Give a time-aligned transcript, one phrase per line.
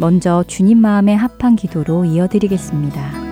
[0.00, 3.28] 먼저 주님 마음에 합한 기도로 이어드리겠습니다.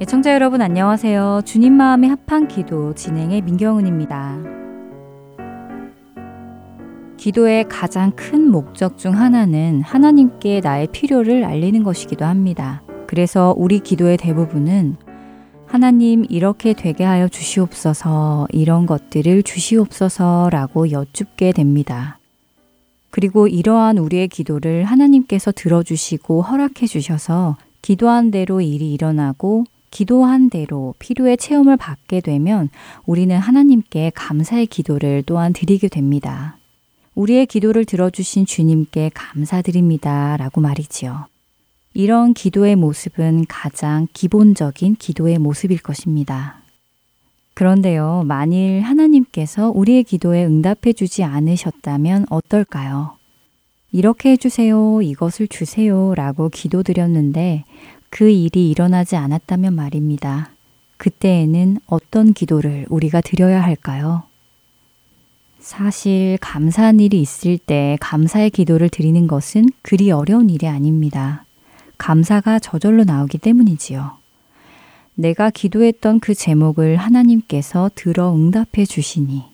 [0.00, 1.42] 애청자 여러분 안녕하세요.
[1.44, 4.38] 주님 마음에 합한 기도 진행의 민경은입니다.
[7.18, 12.82] 기도의 가장 큰 목적 중 하나는 하나님께 나의 필요를 알리는 것이기도 합니다.
[13.06, 15.09] 그래서 우리 기도의 대부분은
[15.70, 22.18] 하나님 이렇게 되게 하여 주시옵소서 이런 것들을 주시옵소서라고 여쭙게 됩니다.
[23.10, 31.36] 그리고 이러한 우리의 기도를 하나님께서 들어주시고 허락해 주셔서 기도한 대로 일이 일어나고 기도한 대로 필요의
[31.36, 32.68] 체험을 받게 되면
[33.06, 36.56] 우리는 하나님께 감사의 기도를 또한 드리게 됩니다.
[37.14, 40.36] 우리의 기도를 들어주신 주님께 감사드립니다.
[40.36, 41.29] 라고 말이지요.
[41.92, 46.60] 이런 기도의 모습은 가장 기본적인 기도의 모습일 것입니다.
[47.54, 53.16] 그런데요, 만일 하나님께서 우리의 기도에 응답해 주지 않으셨다면 어떨까요?
[53.92, 57.64] 이렇게 해주세요, 이것을 주세요 라고 기도드렸는데
[58.08, 60.50] 그 일이 일어나지 않았다면 말입니다.
[60.96, 64.22] 그때에는 어떤 기도를 우리가 드려야 할까요?
[65.58, 71.44] 사실 감사한 일이 있을 때 감사의 기도를 드리는 것은 그리 어려운 일이 아닙니다.
[72.00, 74.12] 감사가 저절로 나오기 때문이지요.
[75.14, 79.44] 내가 기도했던 그 제목을 하나님께서 들어 응답해 주시니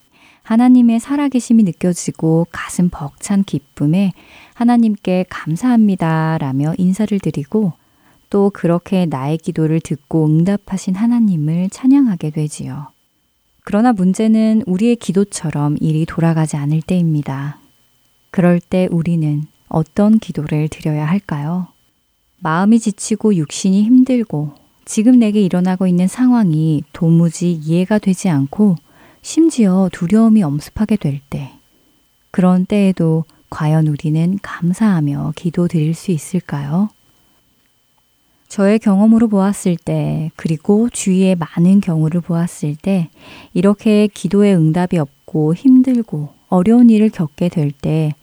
[0.44, 4.12] 하나님의 살아계심이 느껴지고 가슴 벅찬 기쁨에
[4.54, 7.72] 하나님께 감사합니다 라며 인사를 드리고
[8.31, 12.93] 또 그렇게 나의 기도를 듣고 응답하신 하나님을 찬양하게 되지요.
[13.65, 17.59] 그러나 문제는 우리의 기도처럼 일이 돌아가지 않을 때입니다.
[18.31, 21.66] 그럴 때 우리는 어떤 기도를 드려야 할까요?
[22.38, 24.52] 마음이 지치고 육신이 힘들고
[24.84, 28.76] 지금 내게 일어나고 있는 상황이 도무지 이해가 되지 않고
[29.22, 31.50] 심지어 두려움이 엄습하게 될 때,
[32.30, 36.88] 그런 때에도 과연 우리는 감사하며 기도 드릴 수 있을까요?
[38.48, 43.08] 저의 경험으로 보았을 때, 그리고 주위의 많은 경우를 보았을 때,
[43.52, 48.14] 이렇게 기도의 응답이 없고 힘들고 어려운 일을 겪게 될 때,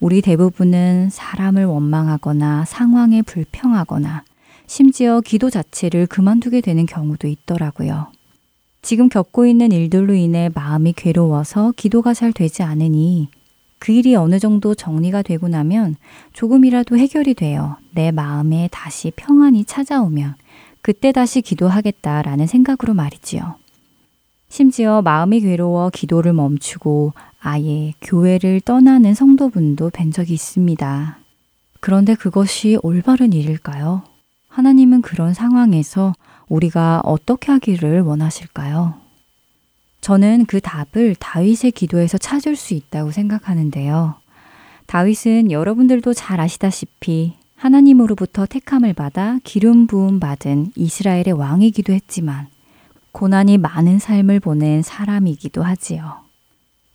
[0.00, 4.22] 우리 대부분은 사람을 원망하거나 상황에 불평하거나
[4.66, 8.08] 심지어 기도 자체를 그만두게 되는 경우도 있더라고요.
[8.82, 13.28] 지금 겪고 있는 일들로 인해 마음이 괴로워서 기도가 잘 되지 않으니
[13.78, 15.96] 그 일이 어느 정도 정리가 되고 나면
[16.32, 20.34] 조금이라도 해결이 되어 내 마음에 다시 평안이 찾아오면
[20.82, 23.56] 그때 다시 기도하겠다라는 생각으로 말이지요.
[24.48, 31.18] 심지어 마음이 괴로워 기도를 멈추고 아예 교회를 떠나는 성도분도 뵌 적이 있습니다.
[31.80, 34.02] 그런데 그것이 올바른 일일까요?
[34.48, 36.12] 하나님은 그런 상황에서
[36.48, 38.94] 우리가 어떻게 하기를 원하실까요?
[40.00, 44.14] 저는 그 답을 다윗의 기도에서 찾을 수 있다고 생각하는데요.
[44.86, 52.46] 다윗은 여러분들도 잘 아시다시피 하나님으로부터 택함을 받아 기름 부음 받은 이스라엘의 왕이기도 했지만
[53.18, 56.18] 고난이 많은 삶을 보낸 사람이기도 하지요.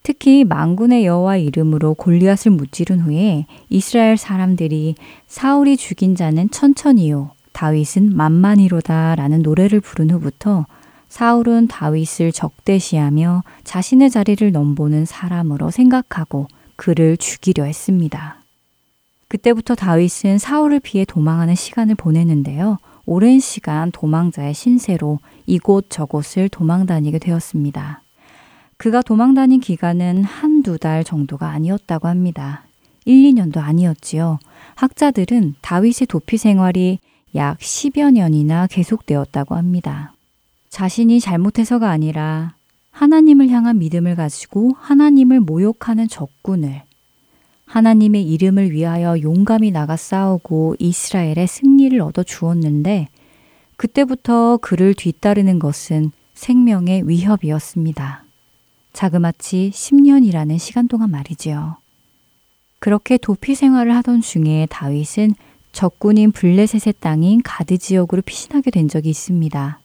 [0.03, 4.95] 특히 망군의 여호와 이름으로 골리앗을 무찌른 후에 이스라엘 사람들이
[5.27, 10.65] 사울이 죽인 자는 천천히요 다윗은 만만히로다라는 노래를 부른 후부터
[11.09, 16.47] 사울은 다윗을 적대시하며 자신의 자리를 넘보는 사람으로 생각하고
[16.77, 18.37] 그를 죽이려 했습니다.
[19.27, 22.77] 그때부터 다윗은 사울을 피해 도망하는 시간을 보내는데요.
[23.05, 28.01] 오랜 시간 도망자의 신세로 이곳 저곳을 도망다니게 되었습니다.
[28.77, 32.63] 그가 도망다닌 기간은 한두 달 정도가 아니었다고 합니다.
[33.05, 34.39] 1, 2년도 아니었지요.
[34.75, 36.99] 학자들은 다윗의 도피 생활이
[37.35, 40.13] 약 10여 년이나 계속되었다고 합니다.
[40.69, 42.55] 자신이 잘못해서가 아니라
[42.91, 46.83] 하나님을 향한 믿음을 가지고 하나님을 모욕하는 적군을
[47.65, 53.07] 하나님의 이름을 위하여 용감히 나가 싸우고 이스라엘의 승리를 얻어 주었는데
[53.83, 58.23] 그때부터 그를 뒤따르는 것은 생명의 위협이었습니다.
[58.93, 61.75] 자그마치 10년이라는 시간 동안 말이지요.
[62.79, 65.33] 그렇게 도피 생활을 하던 중에 다윗은
[65.73, 69.81] 적군인 블레셋의 땅인 가드 지역으로 피신하게 된 적이 있습니다.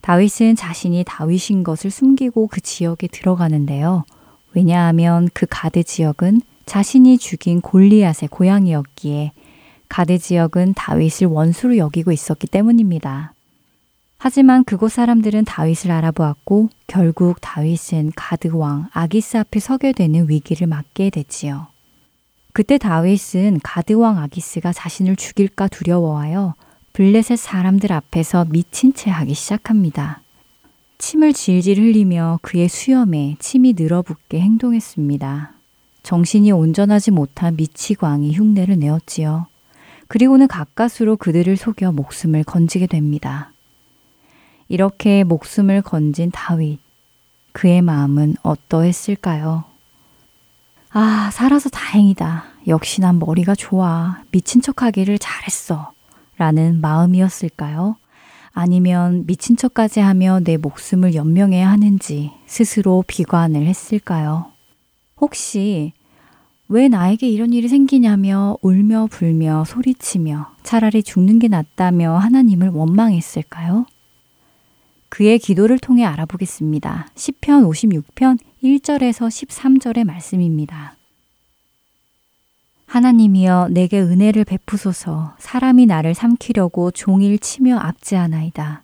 [0.00, 4.04] 다윗은 자신이 다윗인 것을 숨기고 그 지역에 들어가는데요.
[4.54, 9.32] 왜냐하면 그 가드 지역은 자신이 죽인 골리앗의 고향이었기에
[9.90, 13.33] 가드 지역은 다윗을 원수로 여기고 있었기 때문입니다.
[14.26, 21.10] 하지만 그곳 사람들은 다윗을 알아보았고 결국 다윗은 가드 왕 아기스 앞에 서게 되는 위기를 맞게
[21.10, 21.66] 됐지요.
[22.54, 26.54] 그때 다윗은 가드 왕 아기스가 자신을 죽일까 두려워하여
[26.94, 30.22] 블레셋 사람들 앞에서 미친 채 하기 시작합니다.
[30.96, 35.52] 침을 질질 흘리며 그의 수염에 침이 늘어붙게 행동했습니다.
[36.02, 39.48] 정신이 온전하지 못한 미치광이 흉내를 내었지요.
[40.08, 43.50] 그리고는 가까스로 그들을 속여 목숨을 건지게 됩니다.
[44.68, 46.78] 이렇게 목숨을 건진 다윗.
[47.52, 49.64] 그의 마음은 어떠했을까요?
[50.90, 52.44] 아, 살아서 다행이다.
[52.66, 54.20] 역시 난 머리가 좋아.
[54.30, 55.92] 미친 척 하기를 잘했어.
[56.36, 57.96] 라는 마음이었을까요?
[58.52, 64.46] 아니면 미친 척까지 하며 내 목숨을 연명해야 하는지 스스로 비관을 했을까요?
[65.20, 65.92] 혹시
[66.68, 73.86] 왜 나에게 이런 일이 생기냐며 울며 불며 소리치며 차라리 죽는 게 낫다며 하나님을 원망했을까요?
[75.14, 77.06] 그의 기도를 통해 알아보겠습니다.
[77.14, 80.96] 10편 56편 1절에서 13절의 말씀입니다.
[82.86, 88.82] 하나님이여 내게 은혜를 베푸소서 사람이 나를 삼키려고 종일 치며 압제하나이다.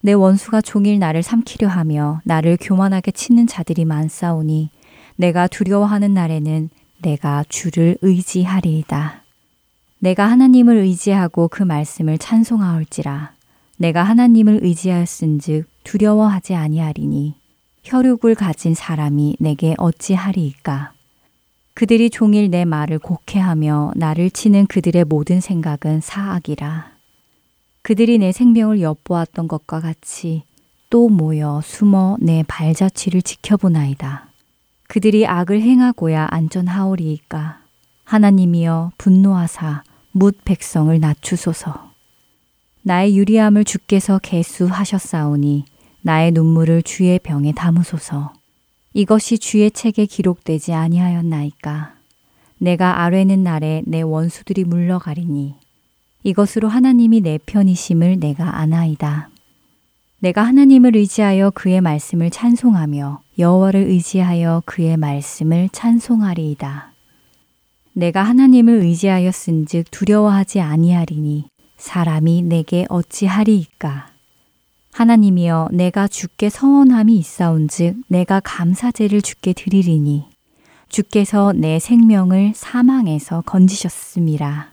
[0.00, 4.70] 내 원수가 종일 나를 삼키려 하며 나를 교만하게 치는 자들이 많사오니
[5.14, 6.68] 내가 두려워하는 날에는
[7.00, 9.22] 내가 주를 의지하리이다.
[10.00, 13.39] 내가 하나님을 의지하고 그 말씀을 찬송하올지라.
[13.80, 17.34] 내가 하나님을 의지하였은즉 두려워하지 아니하리니
[17.82, 20.92] 혈육을 가진 사람이 내게 어찌하리이까.
[21.72, 26.90] 그들이 종일 내 말을 곡해하며 나를 치는 그들의 모든 생각은 사악이라.
[27.80, 30.42] 그들이 내 생명을 엿보았던 것과 같이
[30.90, 34.28] 또 모여 숨어 내 발자취를 지켜보나이다.
[34.88, 37.62] 그들이 악을 행하고야 안전하오리이까.
[38.04, 41.89] 하나님이여 분노하사 묻 백성을 낮추소서.
[42.90, 45.64] 나의 유리함을 주께서 개수하셨사오니
[46.02, 48.32] 나의 눈물을 주의 병에 담으소서.
[48.94, 51.94] 이것이 주의 책에 기록되지 아니하였나이까.
[52.58, 55.54] 내가 아뢰는 날에 내 원수들이 물러가리니
[56.24, 59.28] 이것으로 하나님이 내 편이심을 내가 아나이다.
[60.18, 66.92] 내가 하나님을 의지하여 그의 말씀을 찬송하며 여호와를 의지하여 그의 말씀을 찬송하리이다.
[67.92, 74.08] 내가 하나님을 의지하였은즉 두려워하지 아니하리니 사람이 내게 어찌하리이까.
[74.92, 80.26] 하나님이여 내가 주께 서원함이 있사온즉 내가 감사제를 주께 드리리니
[80.88, 84.72] 주께서 내 생명을 사망에서 건지셨습니다.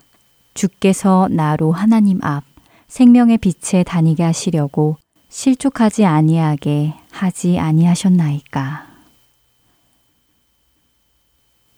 [0.54, 2.44] 주께서 나로 하나님 앞
[2.88, 4.98] 생명의 빛에 다니게 하시려고
[5.30, 8.88] 실족하지 아니하게 하지 아니하셨나이까.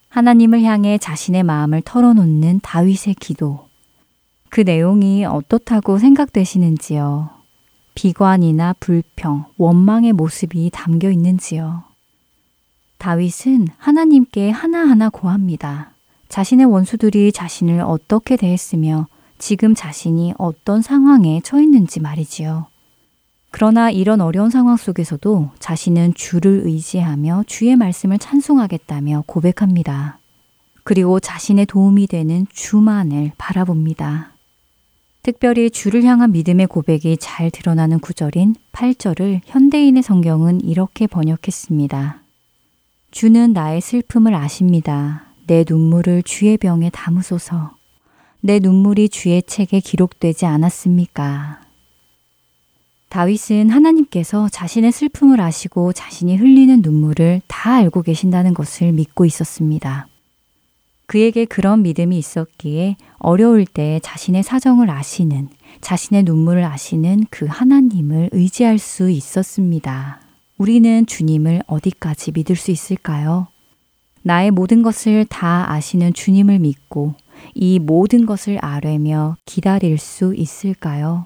[0.09, 3.68] 하나님을 향해 자신의 마음을 털어놓는 다윗의 기도.
[4.49, 7.29] 그 내용이 어떻다고 생각되시는지요?
[7.93, 11.83] 비관이나 불평, 원망의 모습이 담겨 있는지요.
[12.97, 15.91] 다윗은 하나님께 하나하나 고합니다.
[16.29, 19.07] 자신의 원수들이 자신을 어떻게 대했으며
[19.37, 22.67] 지금 자신이 어떤 상황에 처했는지 말이지요.
[23.51, 30.19] 그러나 이런 어려운 상황 속에서도 자신은 주를 의지하며 주의 말씀을 찬송하겠다며 고백합니다.
[30.83, 34.33] 그리고 자신의 도움이 되는 주만을 바라봅니다.
[35.21, 42.21] 특별히 주를 향한 믿음의 고백이 잘 드러나는 구절인 8절을 현대인의 성경은 이렇게 번역했습니다.
[43.11, 45.25] 주는 나의 슬픔을 아십니다.
[45.47, 47.71] 내 눈물을 주의 병에 담으소서.
[48.41, 51.61] 내 눈물이 주의 책에 기록되지 않았습니까?
[53.09, 60.07] 다윗은 하나님께서 자신의 슬픔을 아시고 자신이 흘리는 눈물을 다 알고 계신다는 것을 믿고 있었습니다.
[61.09, 65.49] 그에게 그런 믿음이 있었기에 어려울 때 자신의 사정을 아시는,
[65.81, 70.21] 자신의 눈물을 아시는 그 하나님을 의지할 수 있었습니다.
[70.59, 73.47] 우리는 주님을 어디까지 믿을 수 있을까요?
[74.21, 77.15] 나의 모든 것을 다 아시는 주님을 믿고
[77.55, 81.25] 이 모든 것을 아뢰며 기다릴 수 있을까요?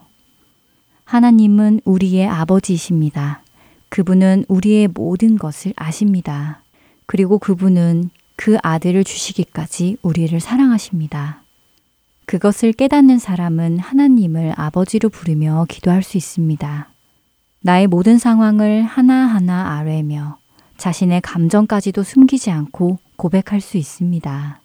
[1.03, 3.43] 하나님은 우리의 아버지이십니다.
[3.89, 6.63] 그분은 우리의 모든 것을 아십니다.
[7.05, 11.43] 그리고 그분은 그 아들을 주시기까지 우리를 사랑하십니다.
[12.25, 16.89] 그것을 깨닫는 사람은 하나님을 아버지로 부르며 기도할 수 있습니다.
[17.61, 20.37] 나의 모든 상황을 하나하나 아뢰며
[20.77, 24.59] 자신의 감정까지도 숨기지 않고 고백할 수 있습니다.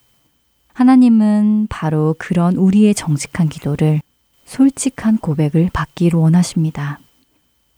[0.72, 4.00] 하나님은 바로 그런 우리의 정직한 기도를
[4.44, 6.98] 솔직한 고백을 받기로 원하십니다.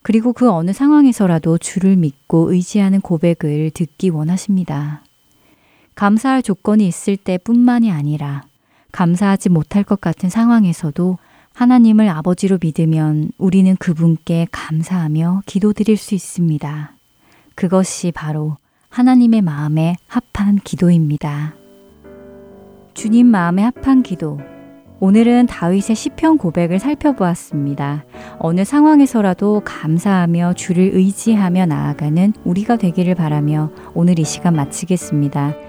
[0.02, 5.02] 그리고 그 어느 상황에서라도 주를 믿고 의지하는 고백을 듣기 원하십니다.
[6.00, 8.40] 감사할 조건이 있을 때 뿐만이 아니라
[8.90, 11.18] 감사하지 못할 것 같은 상황에서도
[11.52, 16.92] 하나님을 아버지로 믿으면 우리는 그분께 감사하며 기도드릴 수 있습니다.
[17.54, 18.56] 그것이 바로
[18.88, 21.54] 하나님의 마음에 합한 기도입니다.
[22.94, 24.40] 주님 마음에 합한 기도.
[25.00, 28.06] 오늘은 다윗의 시편 고백을 살펴보았습니다.
[28.38, 35.68] 어느 상황에서라도 감사하며 주를 의지하며 나아가는 우리가 되기를 바라며 오늘 이 시간 마치겠습니다.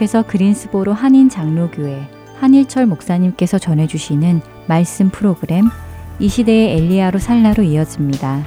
[0.00, 5.68] 계속해서 그린스보로 한인 장로교회 한일철 목사님께서 전해주시는 말씀 프로그램
[6.18, 8.44] 이 시대의 엘리야로 살라로 이어집니다.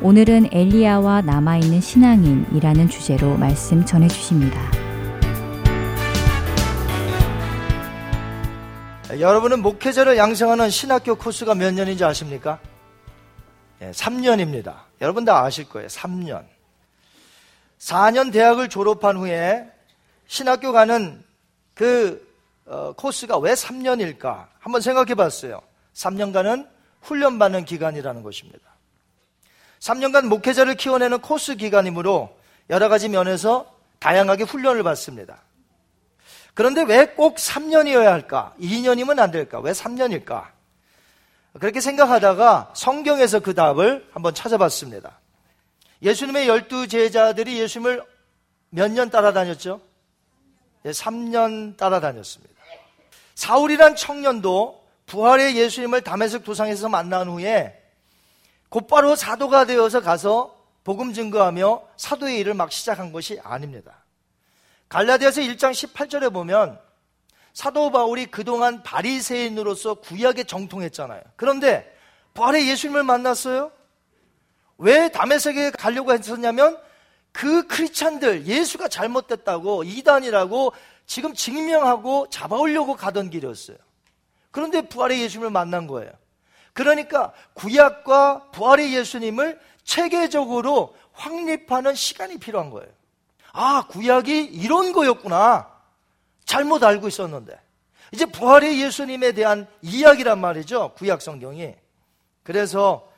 [0.00, 4.60] 오늘은 엘리야와 남아있는 신앙인이라는 주제로 말씀 전해주십니다.
[9.18, 12.60] 여러분은 목회자를 양성하는 신학교 코스가 몇 년인지 아십니까?
[13.82, 14.74] 예, 3년입니다.
[15.00, 15.88] 여러분 다 아실 거예요.
[15.88, 16.44] 3년.
[17.78, 19.71] 4년 대학을 졸업한 후에
[20.26, 21.22] 신학교 가는
[21.74, 22.30] 그
[22.66, 24.46] 어, 코스가 왜 3년일까?
[24.58, 25.60] 한번 생각해 봤어요.
[25.94, 26.68] 3년간은
[27.02, 28.60] 훈련받는 기간이라는 것입니다.
[29.80, 32.36] 3년간 목회자를 키워내는 코스 기간이므로
[32.70, 35.42] 여러 가지 면에서 다양하게 훈련을 받습니다.
[36.54, 38.54] 그런데 왜 꼭 3년이어야 할까?
[38.60, 39.58] 2년이면 안 될까?
[39.60, 40.46] 왜 3년일까?
[41.58, 45.18] 그렇게 생각하다가 성경에서 그 답을 한번 찾아봤습니다.
[46.02, 48.02] 예수님의 열두 제자들이 예수님을
[48.70, 49.80] 몇 년 따라다녔죠?
[50.84, 52.52] 3년 예, 따라다녔습니다.
[53.34, 57.78] 사울이란 청년도 부활의 예수님을 담에색 도상에서 만난 후에
[58.68, 64.04] 곧바로 사도가 되어서 가서 복음 증거하며 사도의 일을 막 시작한 것이 아닙니다.
[64.88, 66.78] 갈라디아서 1장 18절에 보면
[67.52, 71.20] 사도 바울이 그동안 바리새인으로서 구약에 정통했잖아요.
[71.36, 71.94] 그런데
[72.34, 73.70] 부활의 예수님을 만났어요?
[74.78, 76.78] 왜 담에색에 가려고 했었냐면
[77.32, 80.72] 그 크리스찬들 예수가 잘못됐다고 이단이라고
[81.06, 83.76] 지금 증명하고 잡아오려고 가던 길이었어요.
[84.50, 86.12] 그런데 부활의 예수님을 만난 거예요.
[86.74, 92.88] 그러니까 구약과 부활의 예수님을 체계적으로 확립하는 시간이 필요한 거예요.
[93.52, 95.68] 아, 구약이 이런 거였구나.
[96.44, 97.58] 잘못 알고 있었는데.
[98.12, 100.92] 이제 부활의 예수님에 대한 이야기란 말이죠.
[100.96, 101.74] 구약 성경이.
[102.42, 103.10] 그래서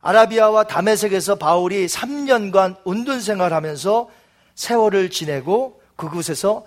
[0.00, 4.08] 아라비아와 다메섹에서 바울이 3년간 운둔 생활하면서
[4.54, 6.66] 세월을 지내고 그곳에서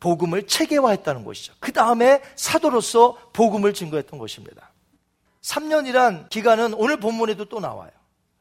[0.00, 1.54] 복음을 체계화했다는 것이죠.
[1.60, 4.72] 그 다음에 사도로서 복음을 증거했던 것입니다.
[5.42, 7.90] 3년이란 기간은 오늘 본문에도 또 나와요.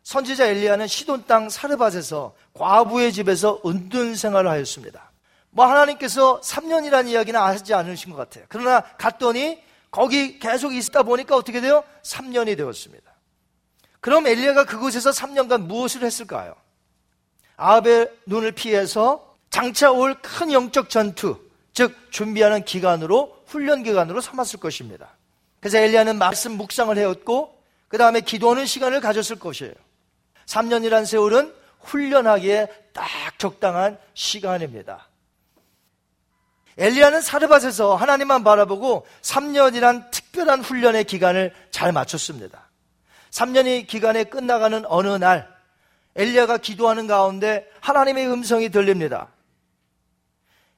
[0.03, 5.11] 선지자 엘리야는 시돈 땅 사르밧에서 과부의 집에서 은둔 생활을 하였습니다.
[5.51, 8.45] 뭐 하나님께서 3년이라는 이야기는 하지 않으신 것 같아요.
[8.47, 9.61] 그러나 갔더니
[9.91, 11.83] 거기 계속 있다 보니까 어떻게 돼요?
[12.03, 13.11] 3년이 되었습니다.
[14.01, 16.55] 그럼 엘리야가 그곳에서 3년간 무엇을 했을까요?
[17.55, 21.38] 아합의 눈을 피해서 장차 올 큰 영적 전투,
[21.74, 25.10] 즉 준비하는 기간으로 훈련 기간으로 삼았을 것입니다.
[25.60, 29.74] 그래서 엘리야는 말씀 묵상을 해왔고 그 다음에 기도하는 시간을 가졌을 것이에요.
[30.48, 33.05] 3년이란 세월은 훈련하기에 딱
[33.38, 35.08] 적당한 시간입니다.
[36.77, 42.71] 엘리야는 사르밧에서 하나님만 바라보고 3년이란 특별한 훈련의 기간을 잘 맞췄습니다.
[43.31, 45.50] 3년이 기간에 끝나가는 어느 날
[46.15, 49.27] 엘리야가 기도하는 가운데 하나님의 음성이 들립니다.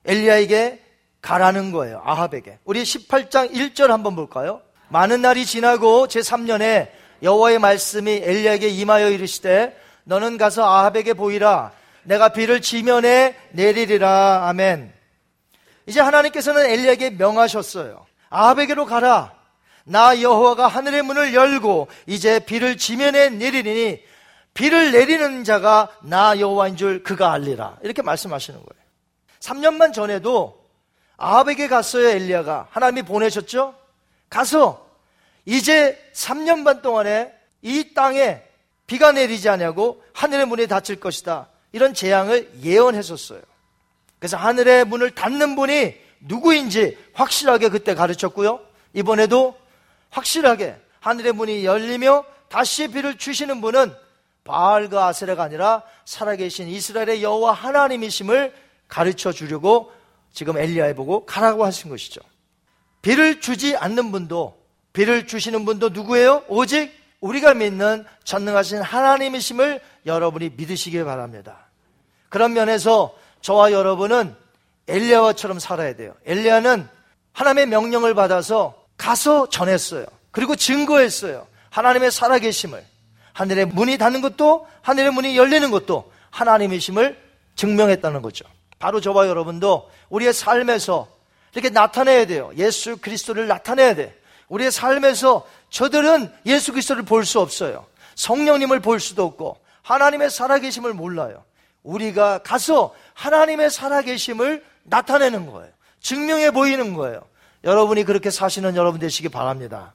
[0.05, 0.81] 엘리야에게
[1.21, 2.01] 가라는 거예요.
[2.05, 2.59] 아합에게.
[2.65, 4.61] 우리 18장 1절 한번 볼까요?
[4.89, 6.89] 많은 날이 지나고 제3년에
[7.23, 11.71] 여호와의 말씀이 엘리야에게 임하여 이르시되 너는 가서 아합에게 보이라
[12.03, 14.93] 내가 비를 지면에 내리리라 아멘.
[15.87, 18.05] 이제 하나님께서는 엘리야에게 명하셨어요.
[18.29, 19.33] 아합에게로 가라.
[19.83, 24.01] 나 여호와가 하늘의 문을 열고 이제 비를 지면에 내리니
[24.53, 27.77] 비를 내리는 자가 나 여호와인 줄 그가 알리라.
[27.81, 28.83] 이렇게 말씀하시는 거예요.
[29.39, 30.63] 3년만 전에도
[31.17, 32.67] 아합에게 갔어요, 엘리야가.
[32.69, 33.75] 하나님이 보내셨죠?
[34.29, 34.87] 가서
[35.45, 38.41] 이제 3년 반 동안에 이 땅에
[38.87, 41.47] 비가 내리지 않냐고 하늘의 문이 닫힐 것이다.
[41.71, 43.41] 이런 재앙을 예언했었어요.
[44.19, 48.61] 그래서 하늘의 문을 닫는 분이 누구인지 확실하게 그때 가르쳤고요.
[48.93, 49.57] 이번에도
[50.13, 53.93] 확실하게 하늘의 문이 열리며 다시 비를 주시는 분은
[54.43, 58.53] 바알과 아세라가 아니라 살아계신 이스라엘의 여호와 하나님이심을
[58.87, 59.91] 가르쳐 주려고
[60.31, 62.21] 지금 엘리야에 보고 가라고 하신 것이죠.
[63.01, 64.57] 비를 주지 않는 분도
[64.93, 66.43] 비를 주시는 분도 누구예요?
[66.47, 71.67] 오직 우리가 믿는 전능하신 하나님이심을 여러분이 믿으시길 바랍니다.
[72.29, 74.35] 그런 면에서 저와 여러분은
[74.87, 76.13] 엘리야와처럼 살아야 돼요.
[76.25, 76.87] 엘리야는
[77.31, 80.05] 하나님의 명령을 받아서 가서 전했어요.
[80.31, 81.45] 그리고 증거했어요.
[81.71, 82.85] 하나님의 살아계심을.
[83.33, 87.21] 하늘의 문이 닫는 것도 하늘의 문이 열리는 것도 하나님이심을
[87.55, 88.45] 증명했다는 거죠.
[88.79, 91.09] 바로 저와 여러분도 우리의 삶에서
[91.53, 92.51] 이렇게 나타내야 돼요.
[92.55, 94.17] 예수 그리스도를 나타내야 돼.
[94.47, 97.85] 우리의 삶에서 저들은 예수 그리스도를 볼 수 없어요.
[98.15, 101.43] 성령님을 볼 수도 없고 하나님의 살아계심을 몰라요.
[101.83, 105.71] 우리가 가서 하나님의 살아계심을 나타내는 거예요.
[105.99, 107.21] 증명해 보이는 거예요.
[107.63, 109.93] 여러분이 그렇게 사시는 여러분 되시기 바랍니다.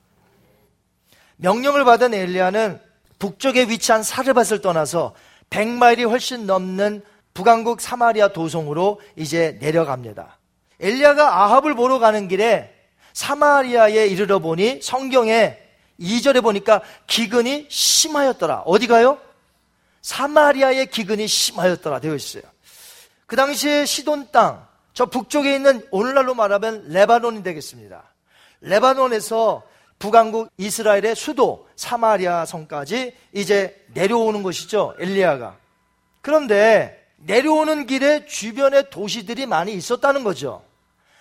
[1.37, 2.81] 명령을 받은 엘리야는
[3.19, 5.15] 북쪽에 위치한 사르밧을 떠나서
[5.51, 7.03] 100마일이 훨씬 넘는
[7.35, 10.39] 북왕국 사마리아 도성으로 이제 내려갑니다.
[10.81, 12.75] 엘리야가 아합을 보러 가는 길에
[13.13, 15.59] 사마리아에 이르러 보니 성경에
[16.01, 18.63] 2절에 보니까 기근이 심하였더라.
[18.65, 19.19] 어디 가요?
[20.03, 22.43] 사마리아의 기근이 심하였더라 되어 있어요.
[23.27, 24.68] 그 당시에 시돈 땅,
[24.99, 28.03] 저 북쪽에 있는 오늘날로 말하면 레바논이 되겠습니다.
[28.63, 29.63] 레바논에서
[30.01, 34.97] 북왕국 이스라엘의 수도 사마리아 성까지 이제 내려오는 것이죠.
[34.99, 35.57] 엘리야가.
[36.21, 40.65] 그런데 내려오는 길에 주변에 도시들이 많이 있었다는 거죠.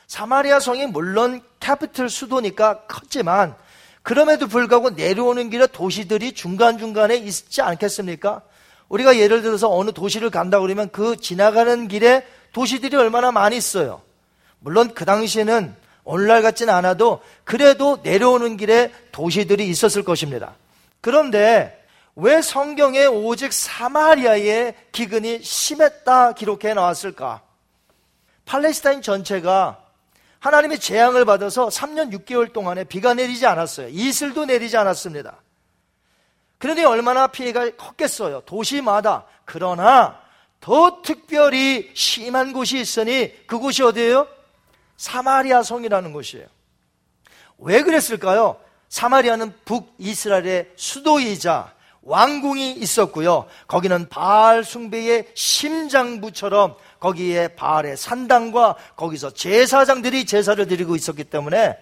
[0.07, 3.55] 사마리아 성이 물론 캐피털 수도니까 컸지만
[4.01, 8.41] 그럼에도 불구하고 내려오는 길에 도시들이 중간중간에 있지 않겠습니까?
[8.89, 12.25] 우리가 예를 들어서 어느 도시를 간다 그러면 그 지나가는 길에
[12.57, 14.01] 도시들이 얼마나 많이 있어요.
[14.57, 20.55] 물론 그 당시에는 오늘날 같지는 않아도 그래도 내려오는 길에 도시들이 있었을 것입니다.
[20.99, 27.41] 그런데 왜 성경에 오직 사마리아의 기근이 심했다 기록해 나왔을까?
[28.45, 29.77] 팔레스타인 전체가
[30.39, 33.89] 하나님의 재앙을 받아서 3년 6개월 동안에 비가 내리지 않았어요.
[33.89, 35.35] 이슬도 내리지 않았습니다.
[36.57, 38.41] 그러니 얼마나 피해가 컸겠어요.
[38.47, 39.25] 도시마다.
[39.45, 40.25] 그러나
[40.59, 44.27] 더 특별히 심한 곳이 있으니 그곳이 어디예요?
[44.97, 46.47] 사마리아 성이라는 곳이에요.
[47.59, 48.59] 왜 그랬을까요?
[48.89, 53.47] 사마리아는 북이스라엘의 수도이자 왕궁이 있었고요.
[53.67, 61.77] 거기는 바알 숭배의 심장부처럼 거기에 바알의 산당과 거기서 제사장들이 제사를 드리고 있었기 때문에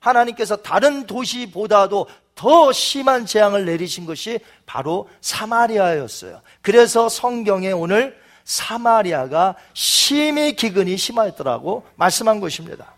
[0.00, 6.40] 하나님께서 다른 도시보다도 더 심한 재앙을 내리신 것이 바로 사마리아였어요.
[6.62, 12.94] 그래서 성경에 오늘 사마리아가 심히 기근이 심하였더라고 말씀한 것입니다.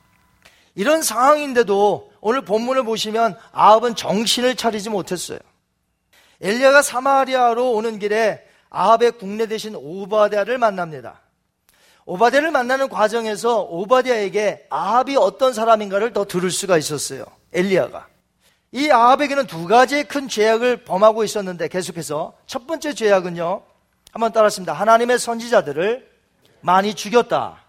[0.74, 5.38] 이런 상황인데도 오늘 본문을 보시면 아합은 정신을 차리지 못했어요.
[6.40, 11.20] 엘리야가 사마리아로 오는 길에 아합의 국내 대신 오바댜를 만납니다.
[12.04, 17.24] 오바댜를 만나는 과정에서 오바댜에게 아합이 어떤 사람인가를 더 들을 수가 있었어요.
[17.52, 18.06] 엘리야가.
[18.76, 23.62] 이 아합에게는 두 가지의 큰 죄악을 범하고 있었는데 계속해서 첫 번째 죄악은요.
[24.12, 24.74] 한번 따라했습니다.
[24.74, 26.06] 하나님의 선지자들을
[26.60, 27.64] 많이 죽였다.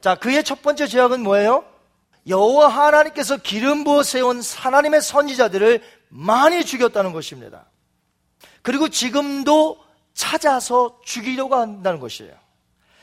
[0.00, 1.64] 자, 그의 첫 번째 죄악은 뭐예요?
[2.26, 7.66] 여호와 하나님께서 기름 부어 세운 하나님의 선지자들을 많이 죽였다는 것입니다.
[8.62, 9.78] 그리고 지금도
[10.14, 12.34] 찾아서 죽이려고 한다는 것이에요.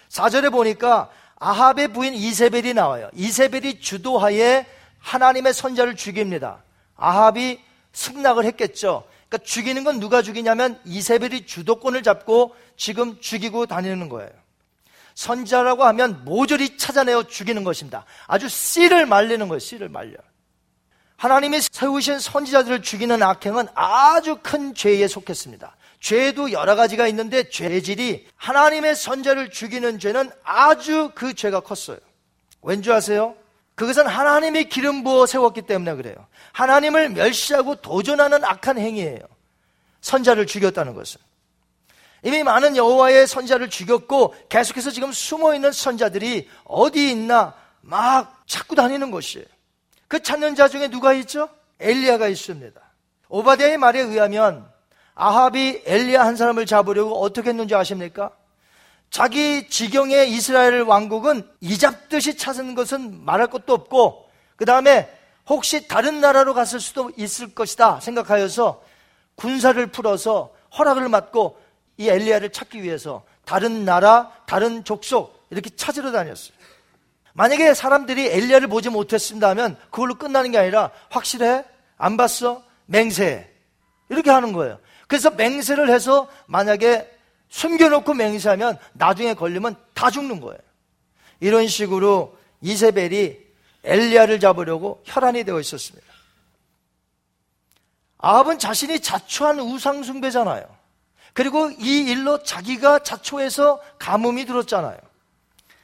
[0.09, 3.09] 4절에 보니까 아합의 부인 이세벨이 나와요.
[3.13, 4.65] 이세벨이 주도하에
[4.99, 6.61] 하나님의 선자를 죽입니다.
[7.01, 7.59] 아합이
[7.93, 9.03] 승낙을 했겠죠.
[9.27, 14.29] 그러니까 죽이는 건 누가 죽이냐면 이세벨이 주도권을 잡고 지금 죽이고 다니는 거예요.
[15.15, 18.05] 선자라고 하면 모조리 찾아내어 죽이는 것입니다.
[18.27, 19.59] 아주 씨를 말리는 거예요.
[19.59, 20.17] 씨를 말려.
[21.17, 25.75] 하나님이 세우신 선지자들을 죽이는 악행은 아주 큰 죄에 속했습니다.
[25.99, 31.99] 죄도 여러 가지가 있는데 죄질이 하나님의 선자를 죽이는 죄는 아주 그 죄가 컸어요.
[32.63, 33.35] 왠지 아세요?
[33.75, 36.15] 그것은 하나님의 기름 부어 세웠기 때문에 그래요.
[36.53, 39.19] 하나님을 멸시하고 도전하는 악한 행위예요.
[40.01, 41.19] 선자를 죽였다는 것은.
[42.23, 49.09] 이미 많은 여호와의 선자를 죽였고 계속해서 지금 숨어 있는 선자들이 어디 있나 막 찾고 다니는
[49.09, 49.45] 것이에요.
[50.07, 51.49] 그 찾는 자 중에 누가 있죠?
[51.79, 52.79] 엘리야가 있습니다.
[53.29, 54.69] 오바댜의 말에 의하면
[55.15, 58.31] 아합이 엘리야 한 사람을 잡으려고 어떻게 했는지 아십니까?
[59.11, 65.09] 자기 지경의 이스라엘 왕국은 이잡듯이 찾은 것은 말할 것도 없고 그 다음에
[65.47, 68.81] 혹시 다른 나라로 갔을 수도 있을 것이다 생각하여서
[69.35, 71.59] 군사를 풀어서 허락을 받고
[71.97, 76.53] 이 엘리야를 찾기 위해서 다른 나라, 다른 족속 이렇게 찾으러 다녔어요.
[77.33, 81.65] 만약에 사람들이 엘리야를 보지 못했습니다 하면 그걸로 끝나는 게 아니라 확실해?
[81.97, 82.63] 안 봤어?
[82.85, 83.51] 맹세.
[84.07, 84.79] 이렇게 하는 거예요.
[85.07, 87.10] 그래서 맹세를 해서 만약에
[87.51, 90.57] 숨겨놓고 맹세하면 나중에 걸리면 다 죽는 거예요.
[91.39, 93.37] 이런 식으로 이세벨이
[93.83, 96.07] 엘리야를 잡으려고 혈안이 되어 있었습니다.
[98.19, 100.63] 아합은 자신이 자초한 우상 숭배잖아요.
[101.33, 104.97] 그리고 이 일로 자기가 자초해서 가뭄이 들었잖아요.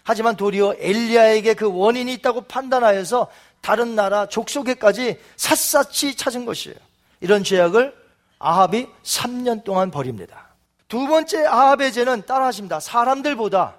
[0.04, 3.28] 하지만 도리어 엘리야에게 그 원인이 있다고 판단하여서
[3.62, 6.78] 다른 나라 족속에까지 샅샅이 찾은 것이에요.
[7.20, 7.94] 이런 죄악을
[8.40, 10.47] 아합이 3년 동안 벌입니다.
[10.88, 12.80] 두 번째 아합의 죄는 따라하십니다.
[12.80, 13.76] 사람들보다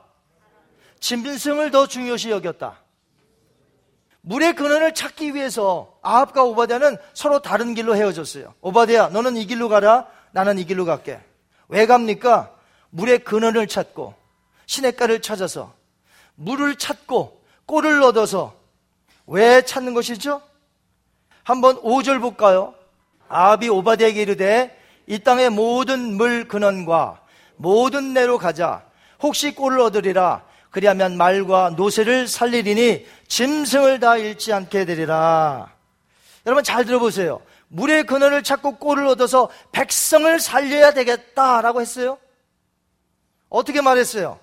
[1.00, 2.80] 진빈성을 더 중요시 여겼다.
[4.20, 8.54] 물의 근원을 찾기 위해서 아합과 오바댜는 서로 다른 길로 헤어졌어요.
[8.60, 10.06] 오바댜, 너는 이 길로 가라.
[10.32, 11.20] 나는 이 길로 갈게.
[11.68, 12.52] 왜 갑니까?
[12.90, 14.14] 물의 근원을 찾고
[14.66, 15.72] 시냇가를 찾아서
[16.34, 18.54] 물을 찾고 꼴을 얻어서
[19.26, 20.42] 왜 찾는 것이죠?
[21.42, 22.74] 한번 5절 볼까요?
[23.28, 24.77] 아비 오바디에게 이르되
[25.08, 27.20] 이 땅의 모든 물 근원과
[27.56, 28.84] 모든 내로 가자
[29.20, 35.72] 혹시 꼴을 얻으리라 그리하면 말과 노새를 살리리니 짐승을 다 잃지 않게 되리라
[36.46, 42.18] 여러분 잘 들어보세요 물의 근원을 찾고 꼴을 얻어서 백성을 살려야 되겠다라고 했어요.
[43.48, 44.40] 어떻게 말했어요?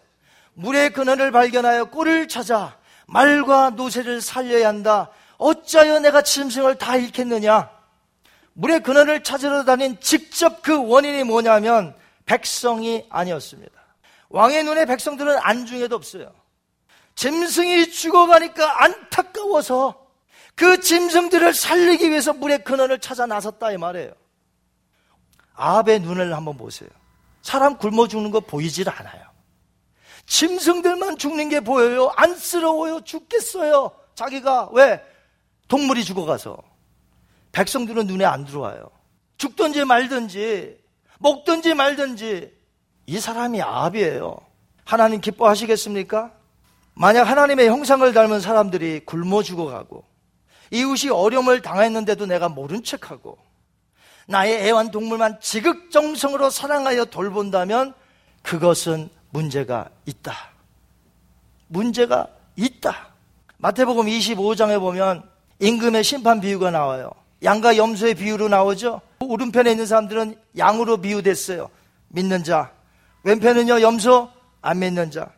[0.54, 5.10] 물의 근원을 발견하여 꼴을 찾아 말과 노새를 살려야 한다.
[5.38, 7.70] 어찌하여 내가 짐승을 다 잃겠느냐?
[8.56, 13.74] 물의 근원을 찾으러 다닌 직접 그 원인이 뭐냐면 백성이 아니었습니다.
[14.30, 16.32] 왕의 눈에 백성들은 안중에도 없어요.
[17.16, 20.06] 짐승이 죽어가니까 안타까워서
[20.56, 24.12] 그 짐승들을 살리기 위해서 물의 근원을 찾아 나섰다 이 말이에요.
[25.56, 26.90] 아합의 눈을 한번 보세요.
[27.42, 29.24] 사람 굶어 죽는 거 보이질 않아요.
[30.28, 32.12] 짐승들만 죽는 게 보여요.
[32.16, 33.02] 안쓰러워요.
[33.02, 33.92] 죽겠어요.
[34.16, 35.04] 자기가 왜?
[35.68, 36.75] 동물이 죽어가서.
[37.56, 38.92] 백성들은 눈에 안 들어와요.
[39.38, 40.78] 죽든지 말든지,
[41.20, 42.54] 먹든지 말든지,
[43.06, 44.36] 이 사람이 아합이에요.
[44.84, 46.34] 하나님 기뻐하시겠습니까?
[46.96, 50.06] 만약 하나님의 형상을 닮은 사람들이 굶어 죽어가고
[50.72, 53.38] 이웃이 어려움을 당했는데도 내가 모른 척하고
[54.28, 57.94] 나의 애완동물만 지극정성으로 사랑하여 돌본다면
[58.42, 60.34] 그것은 문제가 있다.
[61.68, 63.10] 문제가 있다.
[63.58, 67.12] 마태복음 25장에 보면 임금의 심판 비유가 나와요.
[67.44, 69.02] 양과 염소의 비유로 나오죠.
[69.20, 71.70] 오른편에 있는 사람들은 양으로 비유됐어요.
[72.10, 72.72] 믿는 자.
[73.24, 74.30] 왼편은요, 염소,
[74.62, 75.30] 안 믿는 자.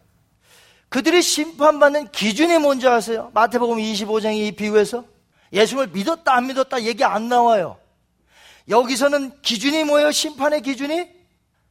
[0.90, 3.30] 그들이 심판받는 기준이 뭔지 아세요?
[3.34, 5.04] 마태복음 25장 이 비유에서
[5.52, 7.78] 예수를 믿었다 안 믿었다 얘기 안 나와요.
[8.70, 10.12] 여기서는 기준이 뭐예요?
[10.12, 11.10] 심판의 기준이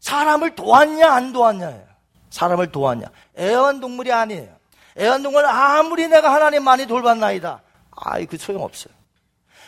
[0.00, 1.84] 사람을 도왔냐 안 도왔냐예요.
[2.30, 3.06] 사람을 도왔냐.
[3.38, 4.54] 애완동물이 아니에요.
[4.98, 7.62] 애완동물 아무리 내가 하나님 많이 돌봤나이다.
[7.92, 8.95] 아이 그 소용없어요.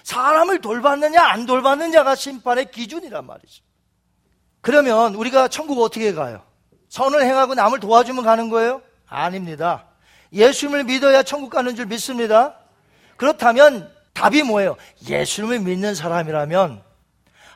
[0.03, 3.63] 사람을 돌봤느냐 안 돌봤느냐가 심판의 기준이란 말이죠.
[4.61, 6.43] 그러면 우리가 천국 어떻게 가요?
[6.89, 8.83] 선을 행하고 남을 도와주면 가는 거예요?
[9.07, 9.87] 아닙니다.
[10.33, 12.57] 예수님을 믿어야 천국 가는 줄 믿습니다.
[13.17, 14.77] 그렇다면 답이 뭐예요?
[15.09, 16.83] 예수님을 믿는 사람이라면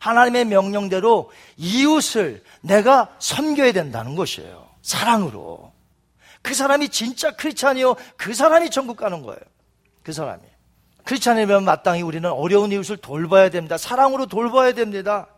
[0.00, 4.68] 하나님의 명령대로 이웃을 내가 섬겨야 된다는 것이에요.
[4.82, 5.72] 사랑으로.
[6.42, 7.94] 그 사람이 진짜 크리스찬이요.
[8.16, 9.40] 그 사람이 천국 가는 거예요.
[10.02, 10.42] 그 사람이.
[11.04, 13.76] 크리스찬이면 마땅히 우리는 어려운 이웃을 돌봐야 됩니다.
[13.76, 15.28] 사랑으로 돌봐야 됩니다.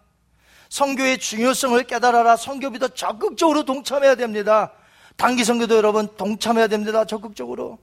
[0.69, 2.37] 성교의 중요성을 깨달아라.
[2.37, 4.73] 성교비도 적극적으로 동참해야 됩니다.
[5.17, 7.05] 단기 성교도 여러분 동참해야 됩니다.
[7.05, 7.79] 적극적으로.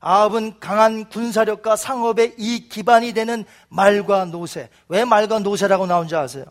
[0.00, 4.70] 아합은 강한 군사력과 상업의 이 기반이 되는 말과 노새.
[4.88, 6.44] 왜 말과 노새라고 나온지 아세요?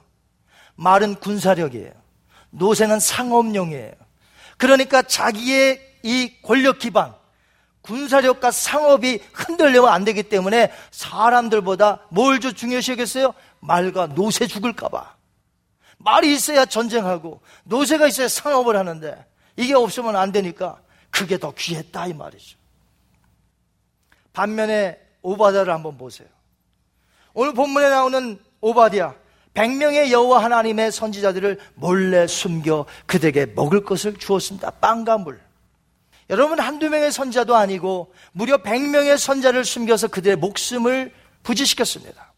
[0.76, 1.92] 말은 군사력이에요.
[2.52, 3.94] 노새는 상업용이에요.
[4.58, 7.16] 그러니까 자기의 이 권력 기반,
[7.82, 13.34] 군사력과 상업이 흔들리면 안 되기 때문에 사람들보다 뭘 더 중요시 하겠어요?
[13.60, 15.16] 말과 노새 죽을까봐.
[15.98, 19.26] 말이 있어야 전쟁하고, 노새가 있어야 상업을 하는데,
[19.58, 22.58] 이게 없으면 안 되니까, 그게 더 귀했다, 이 말이죠.
[24.32, 26.28] 반면에 오바다를 한번 보세요.
[27.34, 29.14] 오늘 본문에 나오는 오바디아
[29.54, 34.72] 100명의 여호와 하나님의 선지자들을 몰래 숨겨 그들에게 먹을 것을 주었습니다.
[34.72, 35.42] 빵과 물.
[36.30, 41.12] 여러분 한두 명의 선자도 아니고 무려 100명의 선자를 숨겨서 그들의 목숨을
[41.44, 42.34] 부지시켰습니다.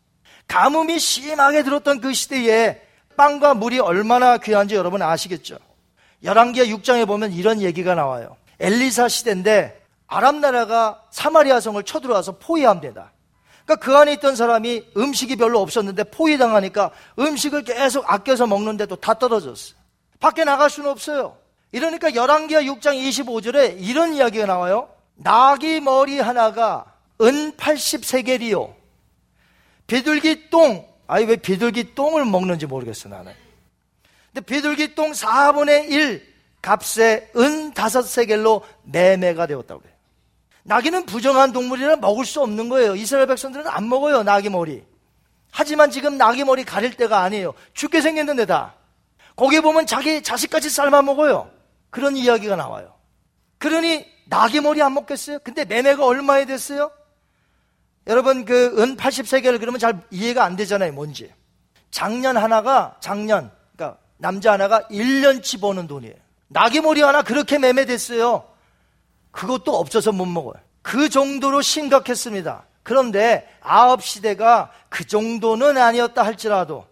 [0.48, 2.82] 가뭄이 심하게 들었던 그 시대에
[3.18, 5.58] 빵과 물이 얼마나 귀한지 여러분 아시겠죠?
[6.24, 8.38] 열왕기하 6장에 보면 이런 얘기가 나와요.
[8.60, 13.12] 엘리사 시대인데 아람 나라가 사마리아 성을 쳐들어와서 포위함되다.
[13.66, 19.76] 그러니까 그 안에 있던 사람이 음식이 별로 없었는데 포위당하니까 음식을 계속 아껴서 먹는데도 다 떨어졌어요.
[20.20, 21.38] 밖에 나갈 수는 없어요.
[21.72, 24.90] 이러니까 열왕기하 6장 25절에 이런 이야기가 나와요.
[25.16, 26.86] 나귀 머리 하나가
[27.22, 28.74] 은 80세겔이요.
[29.88, 30.88] 비둘기 똥.
[31.08, 33.34] 아니 왜 비둘기 똥을 먹는지 모르겠어 나는.
[34.34, 36.32] 근데 비둘기 똥 4분의 1
[36.62, 39.96] 값에 은 5세겔로 매매가 되었다고 그래요.
[40.64, 42.96] 나귀는 부정한 동물이라 먹을 수 없는 거예요.
[42.96, 44.84] 이스라엘 백성들은 안 먹어요, 나귀 머리.
[45.52, 47.54] 하지만 지금 나귀 머리 가릴 때가 아니에요.
[47.74, 48.76] 죽게 생겼는데 다.
[49.36, 51.50] 거기 보면 자기 자식까지 삶아 먹어요.
[51.92, 52.96] 그런 이야기가 나와요.
[53.60, 55.40] 그러니 나귀 머리 안 먹겠어요?
[55.44, 56.90] 근데 매매가 얼마에 됐어요?
[58.08, 60.92] 여러분 그 은 80세계를 그러면 잘 이해가 안 되잖아요.
[60.94, 61.32] 뭔지.
[61.92, 66.16] 작년 하나가 작년 그러니까 남자 하나가 1년치 버는 돈이에요.
[66.48, 68.48] 나귀 머리 하나 그렇게 매매됐어요.
[69.32, 70.56] 그것도 없어서 못 먹어요.
[70.82, 72.66] 그 정도로 심각했습니다.
[72.84, 76.88] 그런데 아홉 시대가 그 정도는 아니었다 할지라도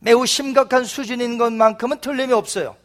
[0.00, 2.76] 매우 심각한 수준인 것만큼은 틀림이 없어요.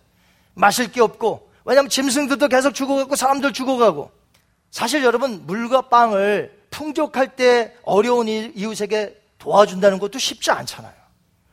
[0.54, 4.10] 마실 게 없고 왜냐하면 짐승들도 계속 죽어가고 사람들 죽어가고
[4.72, 10.94] 사실 여러분 물과 빵을 풍족할 때 어려운 이웃에게 도와준다는 것도 쉽지 않잖아요.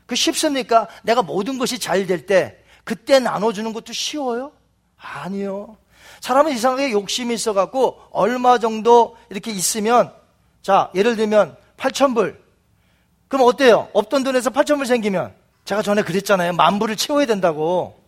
[0.06, 0.88] 그 쉽습니까?
[1.02, 4.52] 내가 모든 것이 잘 될 때 그때 나눠주는 것도 쉬워요?
[4.96, 5.76] 아니요.
[6.20, 10.14] 사람은 이상하게 욕심이 있어갖고 얼마 정도 이렇게 있으면
[10.62, 12.38] 자, 예를 들면 8천불.
[13.28, 13.90] 그럼 어때요?
[13.92, 15.34] 없던 돈에서 8천불 생기면
[15.66, 16.54] 제가 전에 그랬잖아요.
[16.54, 18.05] 만불을 채워야 된다고.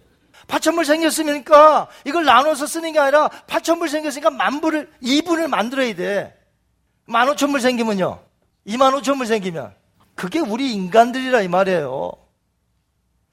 [0.49, 6.35] 8천불 생겼으니까 이걸 나눠서 쓰는 게 아니라 8천불 생겼으니까 만불을 2분을 만들어야 돼.
[7.07, 8.19] 15,000불 생기면요.
[8.67, 9.75] 25,000불 생기면
[10.15, 12.13] 그게 우리 인간들이라 이 말이에요.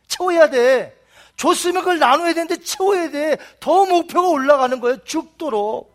[0.07, 0.95] 채워야 돼.
[1.35, 3.37] 줬으면 그걸 나눠야 되는데 채워야 돼.
[3.59, 5.03] 더 목표가 올라가는 거예요.
[5.03, 5.93] 죽도록.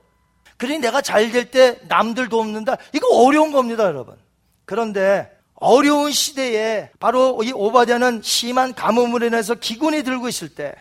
[0.56, 2.76] 그러니 내가 잘 될 때 남들 돕는다.
[2.92, 4.16] 이거 어려운 겁니다, 여러분.
[4.66, 10.74] 그런데 어려운 시대에 바로 이 오바댜는 심한 가뭄으로 인해서 기근이 들고 있을 때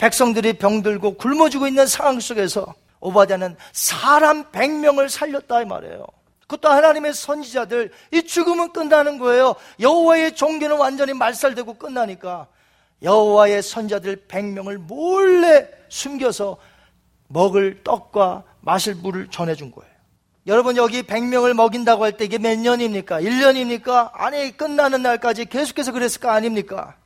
[0.00, 6.06] 백성들이 병들고 굶어 죽고 있는 상황 속에서 오바댜는 사람 100명을 살렸다 이 말이에요.
[6.48, 9.54] 그것도 하나님의 선지자들 이 죽음은 끝나는 거예요.
[9.78, 12.48] 여호와의 종교는 완전히 말살되고 끝나니까
[13.02, 16.56] 여호와의 선자들 100명을 몰래 숨겨서
[17.28, 19.90] 먹을 떡과 마실 물을 전해 준 거예요.
[20.46, 23.20] 여러분 여기 100명을 먹인다고 할 때 이게 몇 년입니까?
[23.20, 24.10] 1년입니까?
[24.14, 26.96] 아니 끝나는 날까지 계속해서 그랬을 거 아닙니까?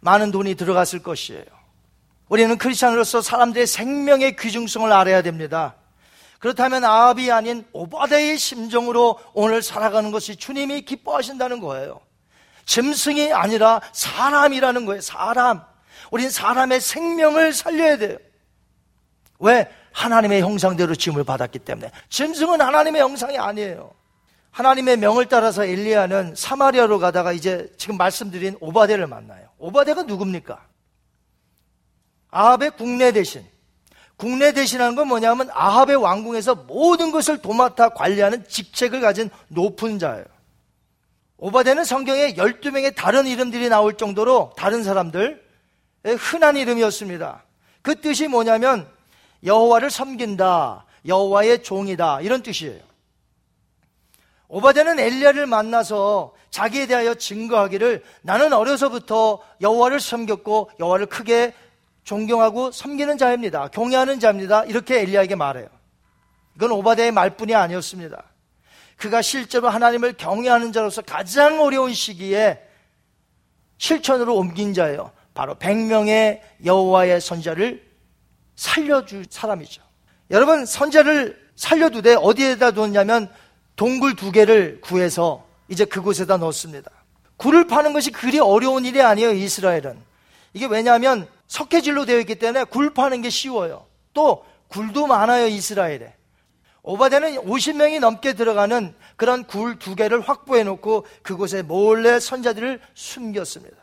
[0.00, 1.55] 많은 돈이 들어갔을 것이에요.
[2.28, 5.74] 우리는 크리스천으로서 사람들의 생명의 귀중성을 알아야 됩니다.
[6.38, 12.00] 그렇다면 아합이 아닌 오바데의 심정으로 오늘 살아가는 것이 주님이 기뻐하신다는 거예요.
[12.66, 15.00] 짐승이 아니라 사람이라는 거예요.
[15.00, 15.62] 사람.
[16.10, 18.18] 우린 사람의 생명을 살려야 돼요.
[19.38, 19.70] 왜?
[19.92, 21.90] 하나님의 형상대로 지음을 받았기 때문에.
[22.10, 23.92] 짐승은 하나님의 형상이 아니에요.
[24.50, 29.48] 하나님의 명을 따라서 엘리야는 사마리아로 가다가 이제 지금 말씀드린 오바데를 만나요.
[29.58, 30.65] 오바데가 누굽니까?
[32.30, 33.44] 아합의 국내 대신.
[34.16, 40.24] 국내 대신하는 건 뭐냐면 아합의 왕궁에서 모든 것을 도맡아 관리하는 직책을 가진 높은 자예요.
[41.38, 45.44] 오바데는 성경에 12명의 다른 이름들이 나올 정도로 다른 사람들
[46.18, 47.44] 흔한 이름이었습니다.
[47.82, 48.88] 그 뜻이 뭐냐면
[49.44, 52.80] 여호와를 섬긴다, 여호와의 종이다 이런 뜻이에요.
[54.48, 61.52] 오바데는 엘리야를 만나서 자기에 대하여 증거하기를 나는 어려서부터 여호와를 섬겼고 여호와를 크게
[62.06, 63.68] 존경하고 섬기는 자입니다.
[63.68, 64.64] 경외하는 자입니다.
[64.64, 65.66] 이렇게 엘리야에게 말해요.
[66.54, 68.22] 이건 오바데의 말뿐이 아니었습니다.
[68.96, 72.60] 그가 실제로 하나님을 경외하는 자로서 가장 어려운 시기에
[73.78, 75.10] 실천으로 옮긴 자예요.
[75.34, 77.84] 바로 100명의 여호와의 선자를
[78.54, 79.82] 살려줄 사람이죠.
[80.30, 83.30] 여러분 선자를 살려두되 어디에다 뒀냐면
[83.74, 86.88] 동굴 두 개를 구해서 이제 그곳에다 넣었습니다.
[87.36, 90.15] 굴을 파는 것이 그리 어려운 일이 아니에요, 이스라엘은.
[90.56, 93.84] 이게 왜냐하면 석회질로 되어 있기 때문에 굴 파는 게 쉬워요.
[94.14, 96.14] 또 굴도 많아요, 이스라엘에.
[96.82, 103.76] 오바데는 50명이 넘게 들어가는 그런 굴 두 개를 확보해 놓고 그곳에 몰래 선자들을 숨겼습니다.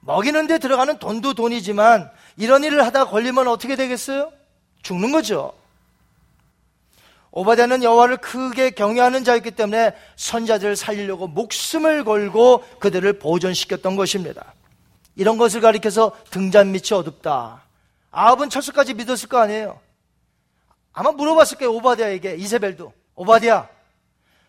[0.00, 4.32] 먹이는 데 들어가는 돈도 돈이지만 이런 일을 하다 걸리면 어떻게 되겠어요?
[4.82, 5.52] 죽는 거죠.
[7.30, 14.54] 오바데는 여호와를 크게 경외하는 자였기 때문에 선자들을 살리려고 목숨을 걸고 그들을 보존시켰던 것입니다.
[15.14, 17.62] 이런 것을 가리켜서 등잔 밑이 어둡다.
[18.10, 19.80] 아합은 철수까지 믿었을 거 아니에요.
[20.92, 21.72] 아마 물어봤을 거예요.
[21.74, 23.68] 오바디아에게 이세벨도 오바디아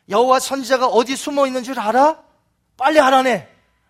[0.09, 2.21] 여호와 선지자가 어디 숨어 있는 줄 알아?
[2.77, 3.49] 빨리 하라네.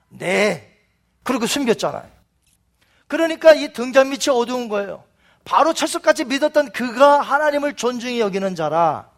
[0.10, 0.80] 네.
[1.24, 2.10] 그리고 숨겼잖아요.
[3.08, 5.04] 그러니까 이 등잔 밑이 어두운 거예요.
[5.46, 9.10] 바로 철수까지 믿었던 그가 하나님을 존중히 여기는 자라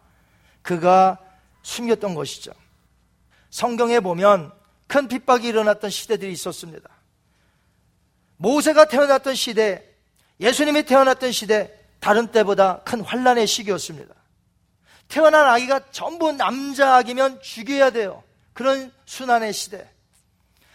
[0.62, 1.18] 그가
[1.62, 2.52] 숨겼던 것이죠.
[3.50, 4.52] 성경에 보면
[4.86, 6.88] 큰 핍박이 일어났던 시대들이 있었습니다.
[8.36, 9.84] 모세가 태어났던 시대,
[10.40, 14.14] 예수님이 태어났던 시대, 다른 때보다 큰 환란의 시기였습니다.
[15.08, 18.22] 태어난 아기가 전부 남자 아기면 죽여야 돼요.
[18.52, 19.88] 그런 순환의 시대.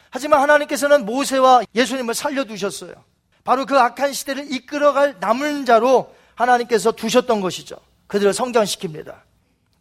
[0.10, 2.94] 하지만 하나님께서는 모세와 예수님을 살려두셨어요.
[3.44, 7.78] 바로 그 악한 시대를 이끌어갈 남은 자로 하나님께서 두셨던 것이죠.
[8.08, 9.22] 그들을 성장시킵니다.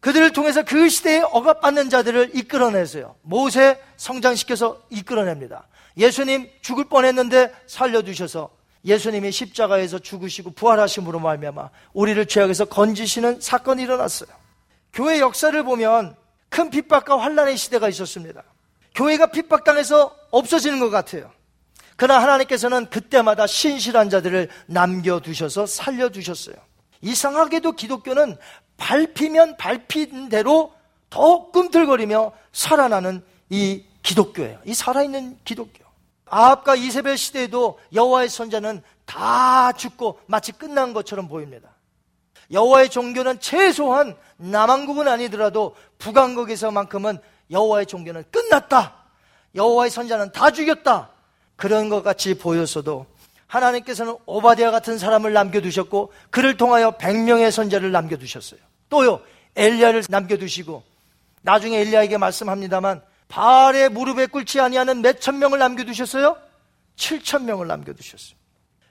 [0.01, 3.16] 그들을 통해서 그 시대에 억압받는 자들을 이끌어내세요.
[3.23, 5.66] 모세 성장시켜서 이끌어냅니다.
[6.01, 8.51] 예수님 죽을 뻔했는데 살려두셔서
[8.85, 14.31] 예수님이 십자가에서 죽으시고 부활하심으로 말미암아 우리를 죄악에서 건지시는 사건이 일어났어요.
[14.95, 16.17] 교회 역사를 보면
[16.49, 18.43] 큰 핍박과 환란의 시대가 있었습니다.
[18.95, 21.31] 교회가 핍박당해서 없어지는 것 같아요.
[21.97, 26.57] 그러나 하나님께서는 그때마다 신실한 자들을 남겨두셔서 살려두셨어요.
[27.03, 28.39] 이상하게도 기독교는
[28.79, 30.73] 밟히면 밟힌 대로
[31.11, 34.61] 더 꿈틀거리며 살아나는 이 기독교예요.
[34.65, 35.80] 이 살아있는 기독교.
[36.31, 41.69] 아합과 이세벨 시대에도 여호와의 선자는 다 죽고 마치 끝난 것처럼 보입니다.
[42.53, 47.19] 여호와의 종교는 최소한 남한국은 아니더라도 북한국에서만큼은
[47.51, 48.95] 여호와의 종교는 끝났다.
[49.55, 51.11] 여호와의 선자는 다 죽였다.
[51.57, 53.07] 그런 것 같이 보였어도
[53.47, 58.61] 하나님께서는 오바디아 같은 사람을 남겨두셨고 그를 통하여 100명의 선자를 남겨두셨어요.
[58.88, 59.21] 또요
[59.57, 60.83] 엘리야를 남겨두시고
[61.43, 66.37] 나중에 엘리야에게 말씀합니다만 발에 무릎에 꿇지 아니하는 몇 천 명을 남겨두셨어요?
[66.97, 68.38] 7천 명을 남겨두셨어요.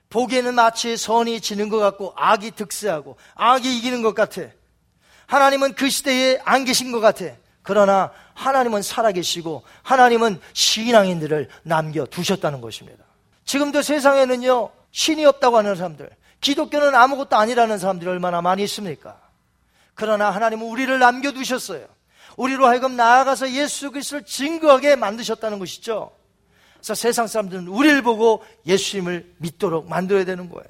[0.10, 4.42] 보기에는 마치 선이 지는 것 같고 악이 득세하고 악이 이기는 것 같아.
[5.28, 7.26] 하나님은 그 시대에 안 계신 것 같아.
[7.62, 13.04] 그러나 하나님은 살아계시고 하나님은 신앙인들을 남겨두셨다는 것입니다.
[13.46, 16.10] 지금도 세상에는요, 신이 없다고 하는 사람들,
[16.42, 19.20] 기독교는 아무것도 아니라는 사람들이 얼마나 많이 있습니까?
[19.94, 21.86] 그러나 하나님은 우리를 남겨두셨어요.
[22.40, 26.12] 우리로 하여금 나아가서 예수 그리스도를 증거하게 만드셨다는 것이죠.
[26.76, 30.70] 그래서 세상 사람들은 우리를 보고 예수님을 믿도록 만들어야 되는 거예요.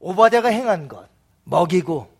[0.00, 1.08] 오바데가 행한 것,
[1.44, 2.14] 먹이고,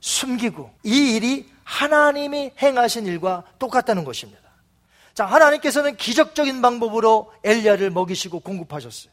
[0.00, 4.42] 숨기고, 이 일이 하나님이 행하신 일과 똑같다는 것입니다.
[5.14, 9.12] 자, 하나님께서는 기적적인 방법으로 엘리야를 먹이시고 공급하셨어요.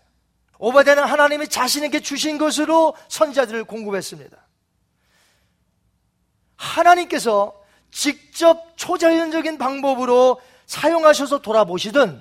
[0.59, 4.37] 오바데는 하나님이 자신에게 주신 것으로 선자들을 공급했습니다.
[6.57, 7.62] 하나님께서
[7.93, 12.19] 직접 초자연적인 방법으로 사용하셔서 돌아보시든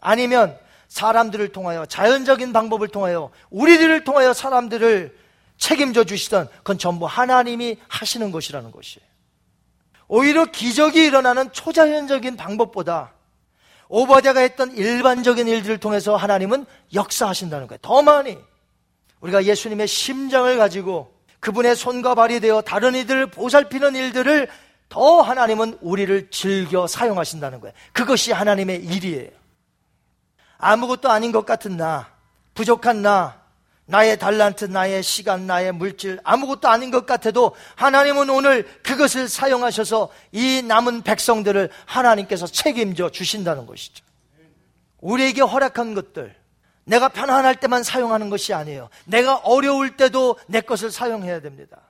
[0.00, 5.18] 아니면 사람들을 통하여 자연적인 방법을 통하여 우리들을 통하여 사람들을
[5.58, 9.06] 책임져 주시던 그건 전부 하나님이 하시는 것이라는 것이에요.
[10.06, 13.12] 오히려 기적이 일어나는 초자연적인 방법보다
[13.88, 17.78] 오바댜가 했던 일반적인 일들을 통해서 하나님은 역사하신다는 거예요.
[17.82, 18.38] 더 많이
[19.20, 24.48] 우리가 예수님의 심장을 가지고 그분의 손과 발이 되어 다른 이들을 보살피는 일들을
[24.92, 27.74] 더 하나님은 우리를 즐겨 사용하신다는 거예요.
[27.94, 29.30] 그것이 하나님의 일이에요.
[30.58, 32.10] 아무것도 아닌 것 같은 나,
[32.52, 33.40] 부족한 나,
[33.86, 40.60] 나의 달란트, 나의 시간, 나의 물질, 아무것도 아닌 것 같아도 하나님은 오늘 그것을 사용하셔서 이
[40.60, 44.04] 남은 백성들을 하나님께서 책임져 주신다는 것이죠.
[45.00, 46.36] 우리에게 허락한 것들,
[46.84, 48.90] 내가 편안할 때만 사용하는 것이 아니에요.
[49.06, 51.80] 내가 어려울 때도 내 것을 사용해야 됩니다.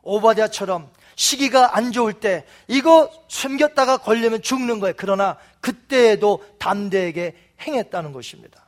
[0.00, 4.94] 오바댜처럼 시기가 안 좋을 때 이거 숨겼다가 걸리면 죽는 거예요.
[4.96, 8.64] 그러나 그때에도 담대하게 행했다는 것입니다.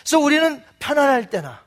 [0.00, 1.64] 그래서 우리는 편안할 때나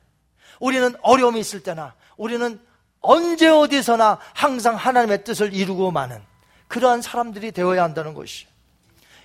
[0.59, 2.61] 우리는 어려움이 있을 때나 우리는
[3.01, 6.21] 언제 어디서나 항상 하나님의 뜻을 이루고 마는
[6.67, 8.45] 그러한 사람들이 되어야 한다는 것이.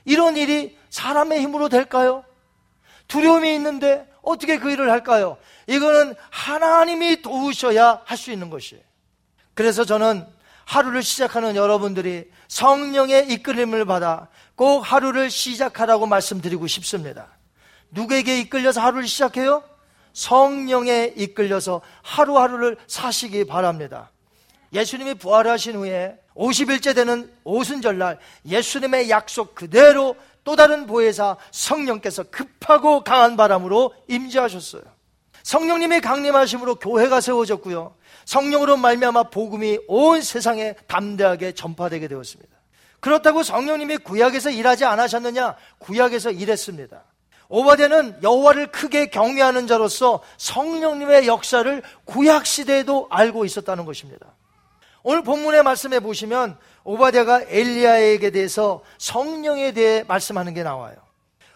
[0.07, 2.25] 이런 일이 사람의 힘으로 될까요?
[3.09, 5.37] 두려움이 있는데 어떻게 그 일을 할까요?
[5.67, 8.83] 이거는 하나님이 도우셔야 할 수 있는 것이에요.
[9.53, 10.27] 그래서 저는
[10.65, 17.29] 하루를 시작하는 여러분들이 성령의 이끌림을 받아 꼭 하루를 시작하라고 말씀드리고 싶습니다.
[17.91, 19.63] 누구에게 이끌려서 하루를 시작해요?
[20.13, 24.11] 성령에 이끌려서 하루하루를 사시기 바랍니다.
[24.73, 33.37] 예수님이 부활하신 후에 50일째 되는 오순절날 예수님의 약속 그대로 또 다른 보혜사 성령께서 급하고 강한
[33.37, 34.83] 바람으로 임재하셨어요.
[35.43, 37.95] 성령님의 강림하심으로 교회가 세워졌고요.
[38.25, 42.55] 성령으로 말미암아 복음이 온 세상에 담대하게 전파되게 되었습니다.
[43.01, 45.57] 그렇다고 성령님이 구약에서 일하지 않으셨느냐?
[45.79, 47.05] 구약에서 일했습니다.
[47.49, 54.35] 오바데는 여호와를 크게 경외하는 자로서 성령님의 역사를 구약 시대에도 알고 있었다는 것입니다.
[55.03, 60.97] 오늘 본문의 말씀에 보시면 오바데가 엘리야에게 대해서 성령에 대해 말씀하는 게 나와요.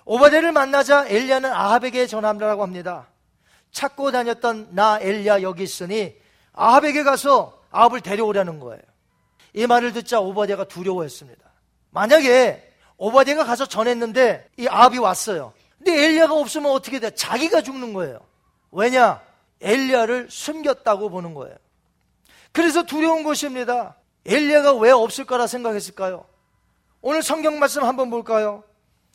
[0.05, 3.09] 오바데를 만나자 엘리야는 아합에게 전함이라고 합니다.
[3.73, 6.15] 찾고 다녔던 나 엘리야 여기 있으니
[6.59, 8.83] 아합에게 가서 아합을 데려오라는 거예요.
[9.55, 11.41] 이 말을 듣자 오바데가 두려워했습니다.
[11.91, 15.53] 만약에 오바데가 가서 전했는데 이 아합이 왔어요.
[15.79, 17.11] 근데 엘리야가 없으면 어떻게 돼?
[17.15, 18.21] 자기가 죽는 거예요.
[18.73, 19.23] 왜냐?
[19.61, 21.57] 엘리야를 숨겼다고 보는 거예요.
[22.53, 23.97] 그래서 두려운 것입니다.
[24.27, 26.27] 엘리야가 왜 없을 거라 생각했을까요?
[27.01, 28.65] 오늘 성경 말씀 한번 볼까요?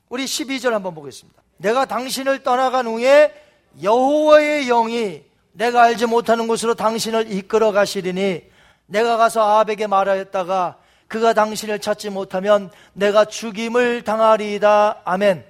[0.07, 1.41] 우리 12절 한번 보겠습니다.
[1.57, 3.33] 내가 당신을 떠나간 후에
[3.81, 8.41] 여호와의 영이 내가 알지 못하는 곳으로 당신을 이끌어 가시리니
[8.87, 10.77] 내가 가서 아합에게 말하였다가
[11.07, 15.01] 그가 당신을 찾지 못하면 내가 죽임을 당하리이다.
[15.05, 15.45] 아멘.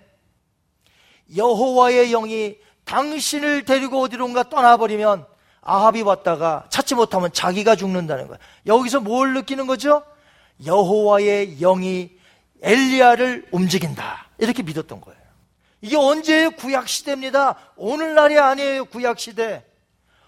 [1.35, 5.25] 여호와의 영이 당신을 데리고 어디론가 떠나버리면
[5.61, 8.39] 아합이 왔다가 찾지 못하면 자기가 죽는다는 거예요.
[8.67, 10.03] 여기서 뭘 느끼는 거죠?
[10.65, 12.11] 여호와의 영이
[12.61, 14.27] 엘리야를 움직인다.
[14.39, 15.19] 이렇게 믿었던 거예요.
[15.81, 17.55] 이게 언제의 구약 시대입니다.
[17.77, 18.85] 오늘날이 아니에요.
[18.85, 19.63] 구약 시대.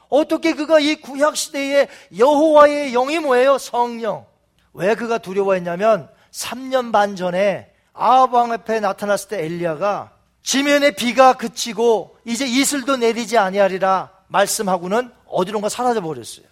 [0.10, 1.88] 어떻게 그가 이 구약 시대에
[2.18, 3.58] 여호와의 영이 뭐예요?
[3.58, 4.26] 성령.
[4.74, 10.12] 왜 그가 두려워했냐면 3년 반 전에 아합 왕 앞에 나타났을 때 엘리야가
[10.44, 16.46] 지면에 비가 그치고 이제 이슬도 내리지 아니하리라 말씀하고는 어디론가 사라져 버렸어요.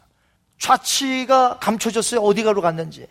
[0.57, 2.21] 좌치가 감춰졌어요.
[2.21, 3.07] 어디가로 갔는지.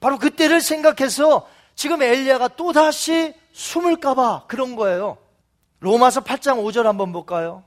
[0.00, 5.18] 바로 그때를 생각해서 지금 엘리야가 또 다시 숨을까봐 그런 거예요.
[5.80, 7.62] 로마서 8장 5절 한번 볼까요?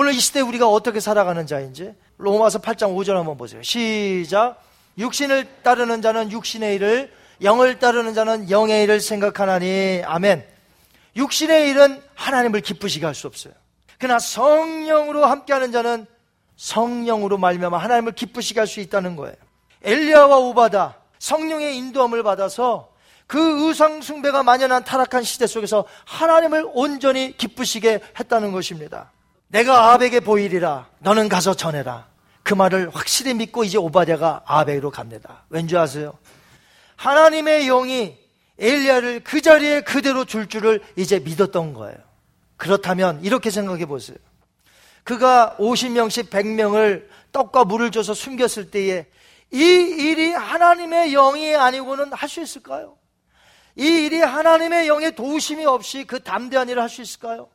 [0.00, 3.60] 오늘 이 시대 우리가 어떻게 살아가는 자인지 로마서 8장 5절 한번 보세요.
[3.64, 4.62] 시작.
[4.96, 10.02] 육신을 따르는 자는 육신의 일을, 영을 따르는 자는 영의 일을 생각하나니.
[10.04, 10.46] 아멘.
[11.16, 13.52] 육신의 일은 하나님을 기쁘시게 할 수 없어요.
[13.98, 16.06] 그러나 성령으로 함께하는 자는
[16.54, 19.34] 성령으로 말미암아 하나님을 기쁘시게 할 수 있다는 거예요.
[19.82, 22.92] 엘리야와 오바다 성령의 인도함을 받아서
[23.26, 29.10] 그 의상 숭배가 만연한 타락한 시대 속에서 하나님을 온전히 기쁘시게 했다는 것입니다.
[29.48, 30.88] 내가 아합에게 보이리라.
[31.00, 32.06] 너는 가서 전해라.
[32.42, 35.44] 그 말을 확실히 믿고 이제 오바댜가 아합에게로 갑니다.
[35.50, 36.18] 왠지 아세요?
[36.96, 38.16] 하나님의 영이
[38.58, 41.96] 엘리야를 그 자리에 그대로 줄 줄을 이제 믿었던 거예요.
[42.56, 44.16] 그렇다면 이렇게 생각해 보세요.
[45.04, 49.06] 그가 50명씩 100명을 떡과 물을 줘서 숨겼을 때에
[49.52, 52.96] 이 일이 하나님의 영이 아니고는 할 수 있을까요?
[53.76, 57.48] 이 일이 하나님의 영의 도우심이 없이 그 담대한 일을 할 수 있을까요?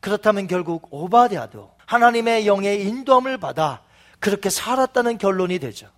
[0.00, 3.82] 그렇다면 결국 오바댜도 하나님의 영의 인도함을 받아
[4.18, 5.88] 그렇게 살았다는 결론이 되죠.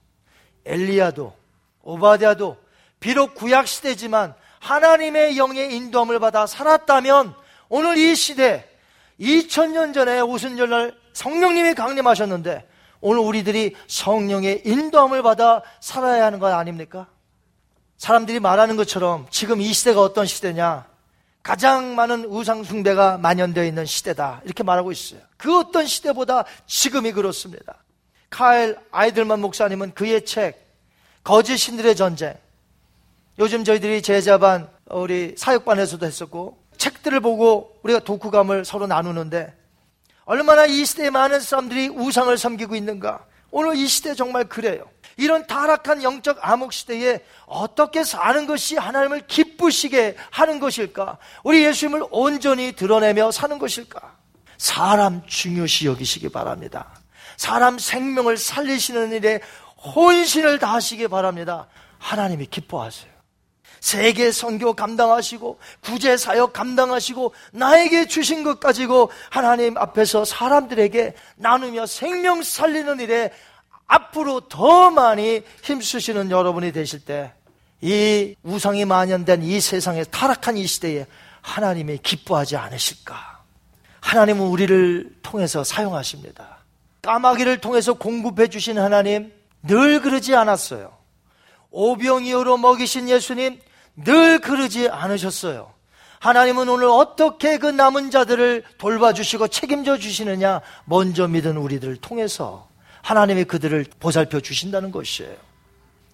[0.64, 1.34] 엘리야도
[1.82, 2.56] 오바댜도
[3.00, 7.34] 비록 구약 시대지만 하나님의 영의 인도함을 받아 살았다면
[7.68, 8.68] 오늘 이 시대
[9.20, 12.68] 2000년 전에 오순절날 성령님이 강림하셨는데
[13.00, 17.08] 오늘 우리들이 성령의 인도함을 받아 살아야 하는 것 아닙니까?
[17.98, 20.91] 사람들이 말하는 것처럼 지금 이 시대가 어떤 시대냐?
[21.42, 24.42] 가장 많은 우상숭배가 만연되어 있는 시대다.
[24.44, 25.20] 이렇게 말하고 있어요.
[25.36, 27.82] 그 어떤 시대보다 지금이 그렇습니다.
[28.30, 30.64] 카일 아이들만 목사님은 그의 책,
[31.24, 32.34] 거짓 신들의 전쟁.
[33.38, 39.54] 요즘 저희들이 제자반, 우리 사역반에서도 했었고, 책들을 보고 우리가 독후감을 서로 나누는데,
[40.24, 43.24] 얼마나 이 시대에 많은 사람들이 우상을 섬기고 있는가.
[43.52, 44.84] 오늘 이 시대 정말 그래요.
[45.16, 51.18] 이런 타락한 영적 암흑 시대에 어떻게 사는 것이 하나님을 기쁘시게 하는 것일까?
[51.44, 54.16] 우리 예수님을 온전히 드러내며 사는 것일까?
[54.56, 56.98] 사람 중요시 여기시기 바랍니다.
[57.36, 59.40] 사람 생명을 살리시는 일에
[59.76, 61.66] 혼신을 다하시기 바랍니다.
[61.98, 63.11] 하나님이 기뻐하세요.
[63.82, 72.42] 세계 선교 감당하시고 구제 사역 감당하시고 나에게 주신 것 가지고 하나님 앞에서 사람들에게 나누며 생명
[72.42, 73.30] 살리는 일에
[73.86, 77.34] 앞으로 더 많이 힘쓰시는 여러분이 되실 때
[77.82, 81.04] 이 우상이 만연된 이 세상에 타락한 이 시대에
[81.40, 83.42] 하나님이 기뻐하지 않으실까?
[84.00, 86.58] 하나님은 우리를 통해서 사용하십니다.
[87.02, 89.32] 까마귀를 통해서 공급해 주신 하나님
[89.64, 90.96] 늘 그러지 않았어요.
[91.72, 93.60] 오병이어로 먹이신 예수님
[93.96, 95.72] 늘 그러지 않으셨어요.
[96.20, 102.68] 하나님은 오늘 어떻게 그 남은 자들을 돌봐주시고 책임져 주시느냐 먼저 믿은 우리들을 통해서
[103.02, 105.34] 하나님이 그들을 보살펴 주신다는 것이에요.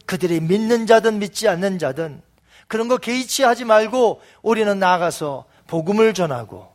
[0.06, 2.22] 그들이 믿는 자든 믿지 않는 자든
[2.66, 6.72] 그런 거 개의치 하지 말고 우리는 나가서 복음을 전하고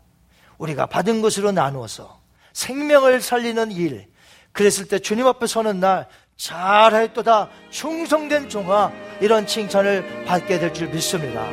[0.60, 2.22] 우리가 받은 것으로 나누어서
[2.54, 4.08] 생명을 살리는 일.
[4.52, 6.08] 그랬을 때 주님 앞에 서는 날
[6.38, 11.48] 잘했도다 충성된 종아 이런 칭찬을 받게 될 줄 믿습니다.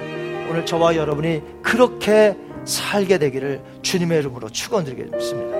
[0.48, 5.59] 오늘 저와 여러분이 그렇게 살게 되기를 주님의 이름으로 축원드리게 믿습니다.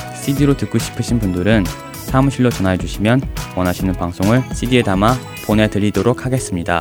[0.21, 1.65] CD로 듣고 싶으신 분들은
[2.05, 3.21] 사무실로 전화해 주시면
[3.55, 5.15] 원하시는 방송을 CD에 담아
[5.45, 6.79] 보내드리도록 하겠습니다.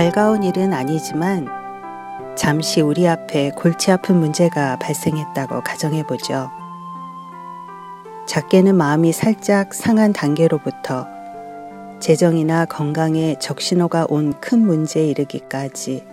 [0.00, 1.46] 달가운 일은 아니지만
[2.34, 6.50] 잠시 우리 앞에 골치 아픈 문제가 발생했다고 가정해 보죠.
[8.26, 11.06] 작게는 마음이 살짝 상한 단계로부터
[12.00, 16.06] 재정이나 건강에 적신호가 온 큰 문제에 이르기까지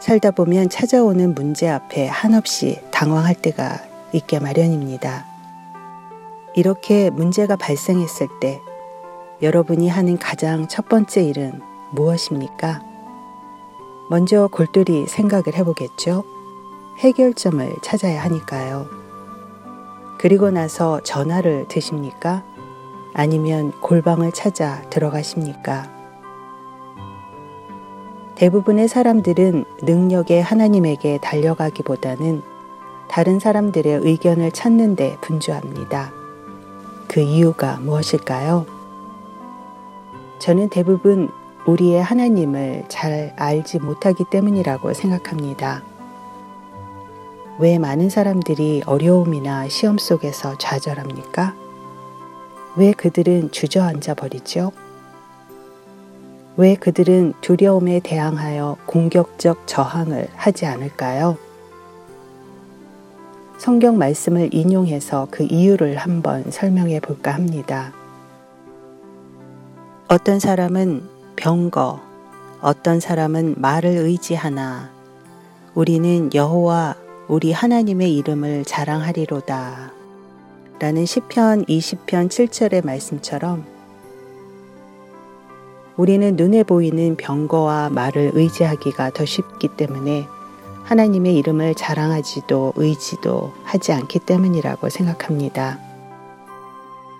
[0.00, 3.84] 살다 보면 찾아오는 문제 앞에 한없이 당황할 때가
[4.14, 5.24] 있게 마련입니다.
[6.56, 8.60] 이렇게 문제가 발생했을 때
[9.42, 11.60] 여러분이 하는 가장 첫 번째 일은
[11.92, 12.95] 무엇입니까?
[14.08, 16.24] 먼저 골똘히 생각을 해보겠죠.
[16.98, 18.86] 해결점을 찾아야 하니까요.
[20.18, 22.44] 그리고 나서 전화를 드십니까?
[23.12, 25.90] 아니면 골방을 찾아 들어가십니까?
[28.36, 32.42] 대부분의 사람들은 능력의 하나님에게 달려가기보다는
[33.08, 36.12] 다른 사람들의 의견을 찾는 데 분주합니다.
[37.08, 38.66] 그 이유가 무엇일까요?
[40.38, 41.30] 저는 대부분
[41.66, 45.82] 우리의 하나님을 잘 알지 못하기 때문이라고 생각합니다.
[47.58, 51.54] 왜 많은 사람들이 어려움이나 시험 속에서 좌절합니까?
[52.76, 54.70] 왜 그들은 주저앉아 버리죠?
[56.56, 61.36] 왜 그들은 두려움에 대항하여 공격적 저항을 하지 않을까요?
[63.58, 67.92] 성경 말씀을 인용해서 그 이유를 한번 설명해 볼까 합니다.
[70.08, 72.00] 어떤 사람은 병거,
[72.62, 74.90] 어떤 사람은 말을 의지하나
[75.74, 76.96] 우리는 여호와
[77.28, 79.92] 우리 하나님의 이름을 자랑하리로다.
[80.78, 83.64] 라는 시편 20편 7절의 말씀처럼
[85.96, 90.26] 우리는 눈에 보이는 병거와 말을 의지하기가 더 쉽기 때문에
[90.84, 95.78] 하나님의 이름을 자랑하지도 의지도 하지 않기 때문이라고 생각합니다.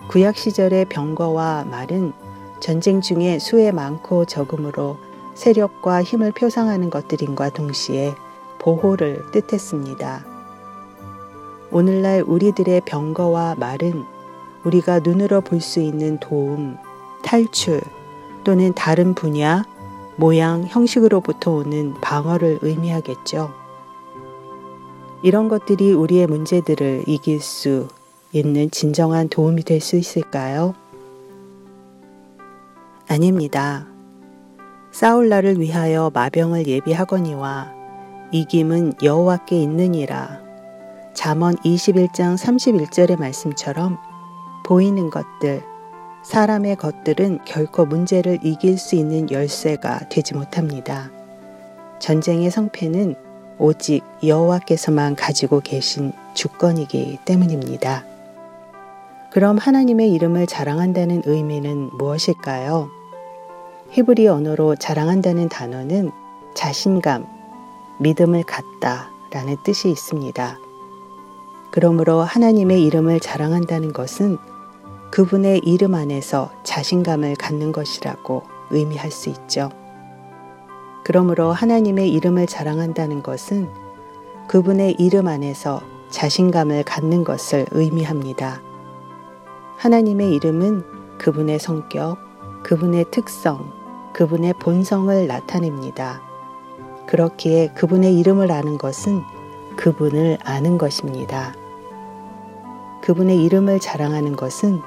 [0.08, 2.12] 구약 시절의 병거와 말은
[2.60, 4.96] 전쟁 중에 수에 많고 적음으로
[5.34, 8.14] 세력과 힘을 표상하는 것들인과 동시에
[8.58, 10.24] 보호를 뜻했습니다.
[11.70, 14.04] 오늘날 우리들의 병거와 말은
[14.64, 16.76] 우리가 눈으로 볼 수 있는 도움,
[17.22, 17.80] 탈출
[18.44, 19.64] 또는 다른 분야,
[20.16, 23.52] 모양, 형식으로부터 오는 방어를 의미하겠죠.
[25.22, 27.88] 이런 것들이 우리의 문제들을 이길 수
[28.32, 30.74] 있는 진정한 도움이 될 수 있을까요?
[33.08, 33.86] 아닙니다.
[34.90, 37.72] 싸울 날을 위하여 마병을 예비하거니와
[38.32, 40.40] 이김은 여호와께 있느니라.
[41.14, 43.96] 잠언 21장 31절의 말씀처럼
[44.64, 45.62] 보이는 것들,
[46.24, 51.10] 사람의 것들은 결코 문제를 이길 수 있는 열쇠가 되지 못합니다.
[52.00, 53.14] 전쟁의 성패는
[53.58, 58.15] 오직 여호와께서만 가지고 계신 주권이기 때문입니다.
[59.36, 62.88] 그럼 하나님의 이름을 자랑한다는 의미는 무엇일까요?
[63.90, 66.10] 히브리 언어로 자랑한다는 단어는
[66.54, 67.26] 자신감,
[68.00, 70.58] 믿음을 갖다 라는 뜻이 있습니다.
[71.70, 74.38] 그러므로 하나님의 이름을 자랑한다는 것은
[75.10, 79.68] 그분의 이름 안에서 자신감을 갖는 것이라고 의미할 수 있죠.
[81.04, 83.68] 그러므로 하나님의 이름을 자랑한다는 것은
[84.48, 88.65] 그분의 이름 안에서 자신감을 갖는 것을 의미합니다.
[89.76, 90.84] 하나님의 이름은
[91.18, 92.18] 그분의 성격,
[92.62, 93.72] 그분의 특성,
[94.14, 96.22] 그분의 본성을 나타냅니다.
[97.06, 99.22] 그렇기에 그분의 이름을 아는 것은
[99.76, 101.54] 그분을 아는 것입니다.
[103.02, 104.80] 그분의 이름을 자랑하는 것은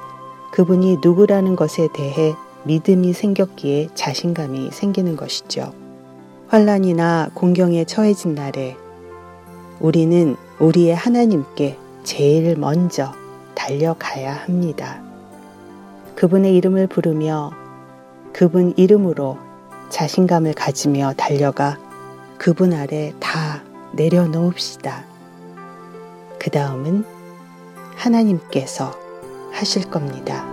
[0.52, 5.72] 그분이 누구라는 것에 대해 믿음이 생겼기에 자신감이 생기는 것이죠.
[6.48, 8.76] 환란이나 공경에 처해진 날에
[9.80, 13.14] 우리는 우리의 하나님께 제일 먼저
[13.60, 15.02] 달려가야 합니다.
[16.16, 17.52] 그분의 이름을 부르며
[18.32, 19.38] 그분 이름으로
[19.90, 21.78] 자신감을 가지며 달려가
[22.38, 25.04] 그분 아래 다 내려놓읍시다.
[26.40, 27.04] 그 다음은
[27.98, 28.98] 하나님께서
[29.52, 30.46] 하실 겁니다.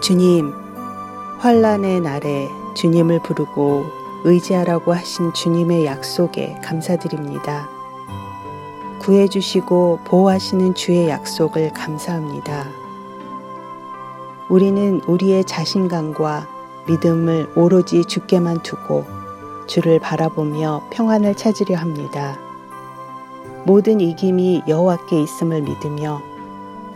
[0.00, 0.50] 주님,
[1.40, 7.68] 환란의 날에 주님을 부르고 의지하라고 하신 주님의 약속에 감사드립니다.
[9.00, 12.66] 구해주시고 보호하시는 주의 약속을 감사합니다.
[14.48, 16.46] 우리는 우리의 자신감과
[16.88, 19.04] 믿음을 오로지 주께만 두고
[19.66, 22.38] 주를 바라보며 평안을 찾으려 합니다.
[23.64, 26.22] 모든 이김이 여호와께 있음을 믿으며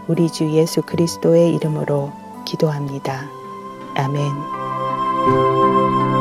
[0.09, 2.13] 우리 주 예수 그리스도의 이름으로
[2.45, 3.29] 기도합니다.
[3.95, 6.12] 아멘.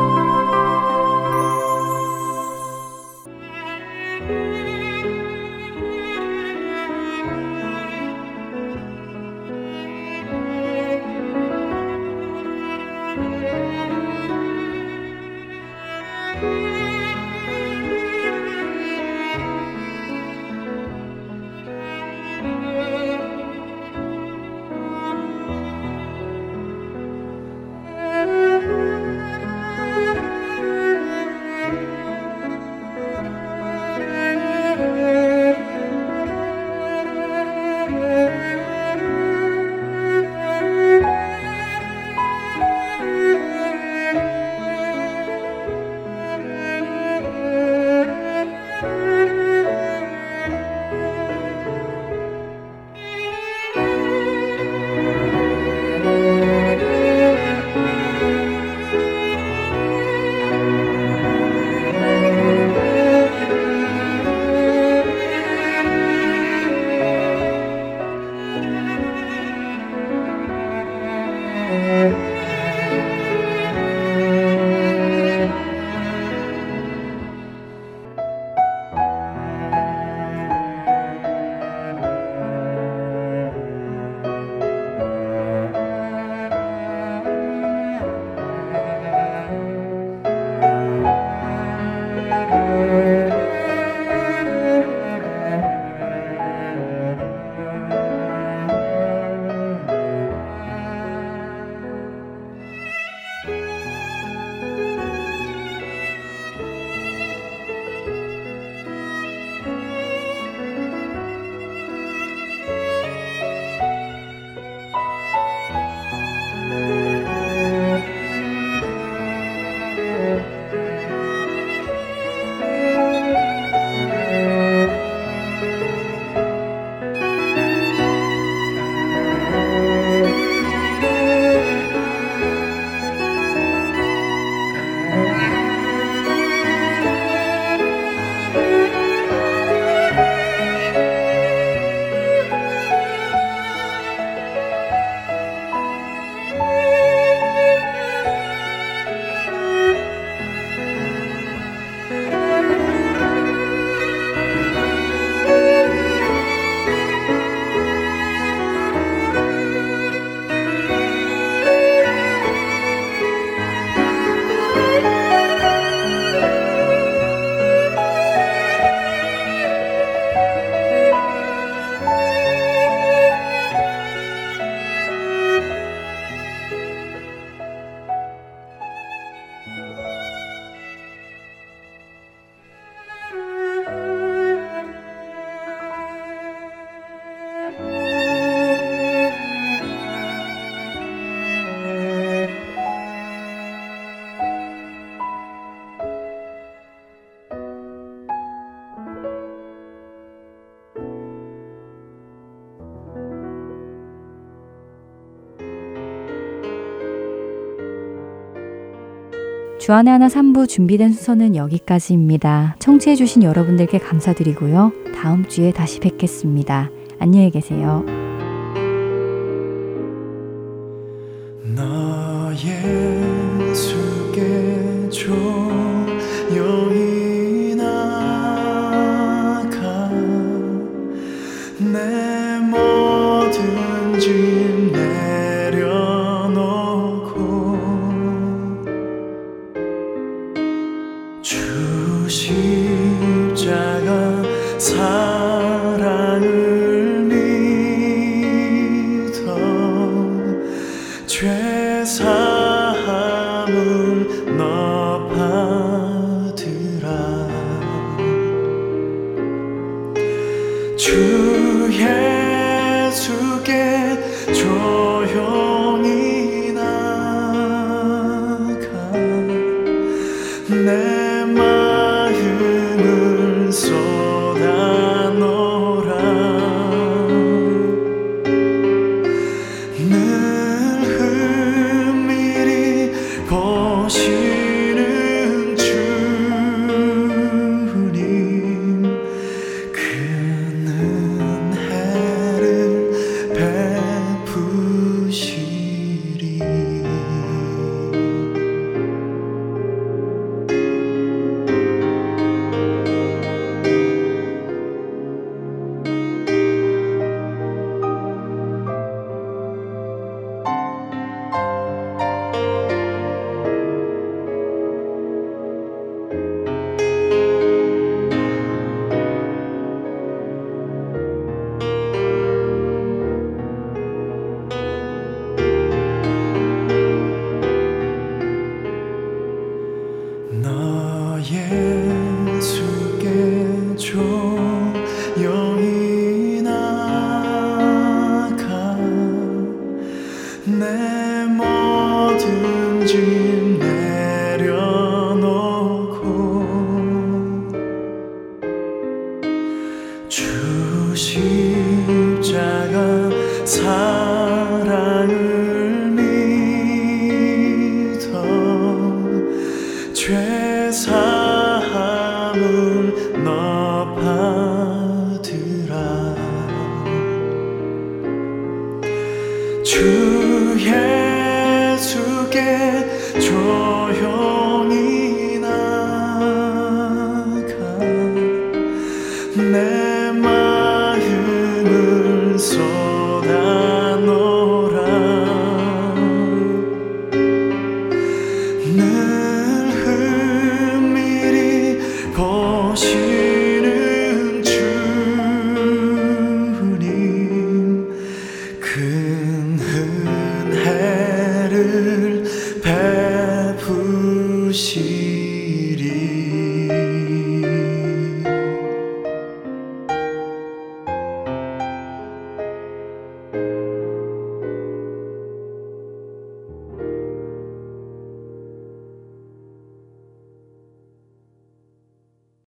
[209.82, 212.76] 주안의 하나 3부 준비된 순서는 여기까지입니다.
[212.78, 214.92] 청취해주신 여러분들께 감사드리고요.
[215.20, 216.88] 다음 주에 다시 뵙겠습니다.
[217.18, 218.21] 안녕히 계세요.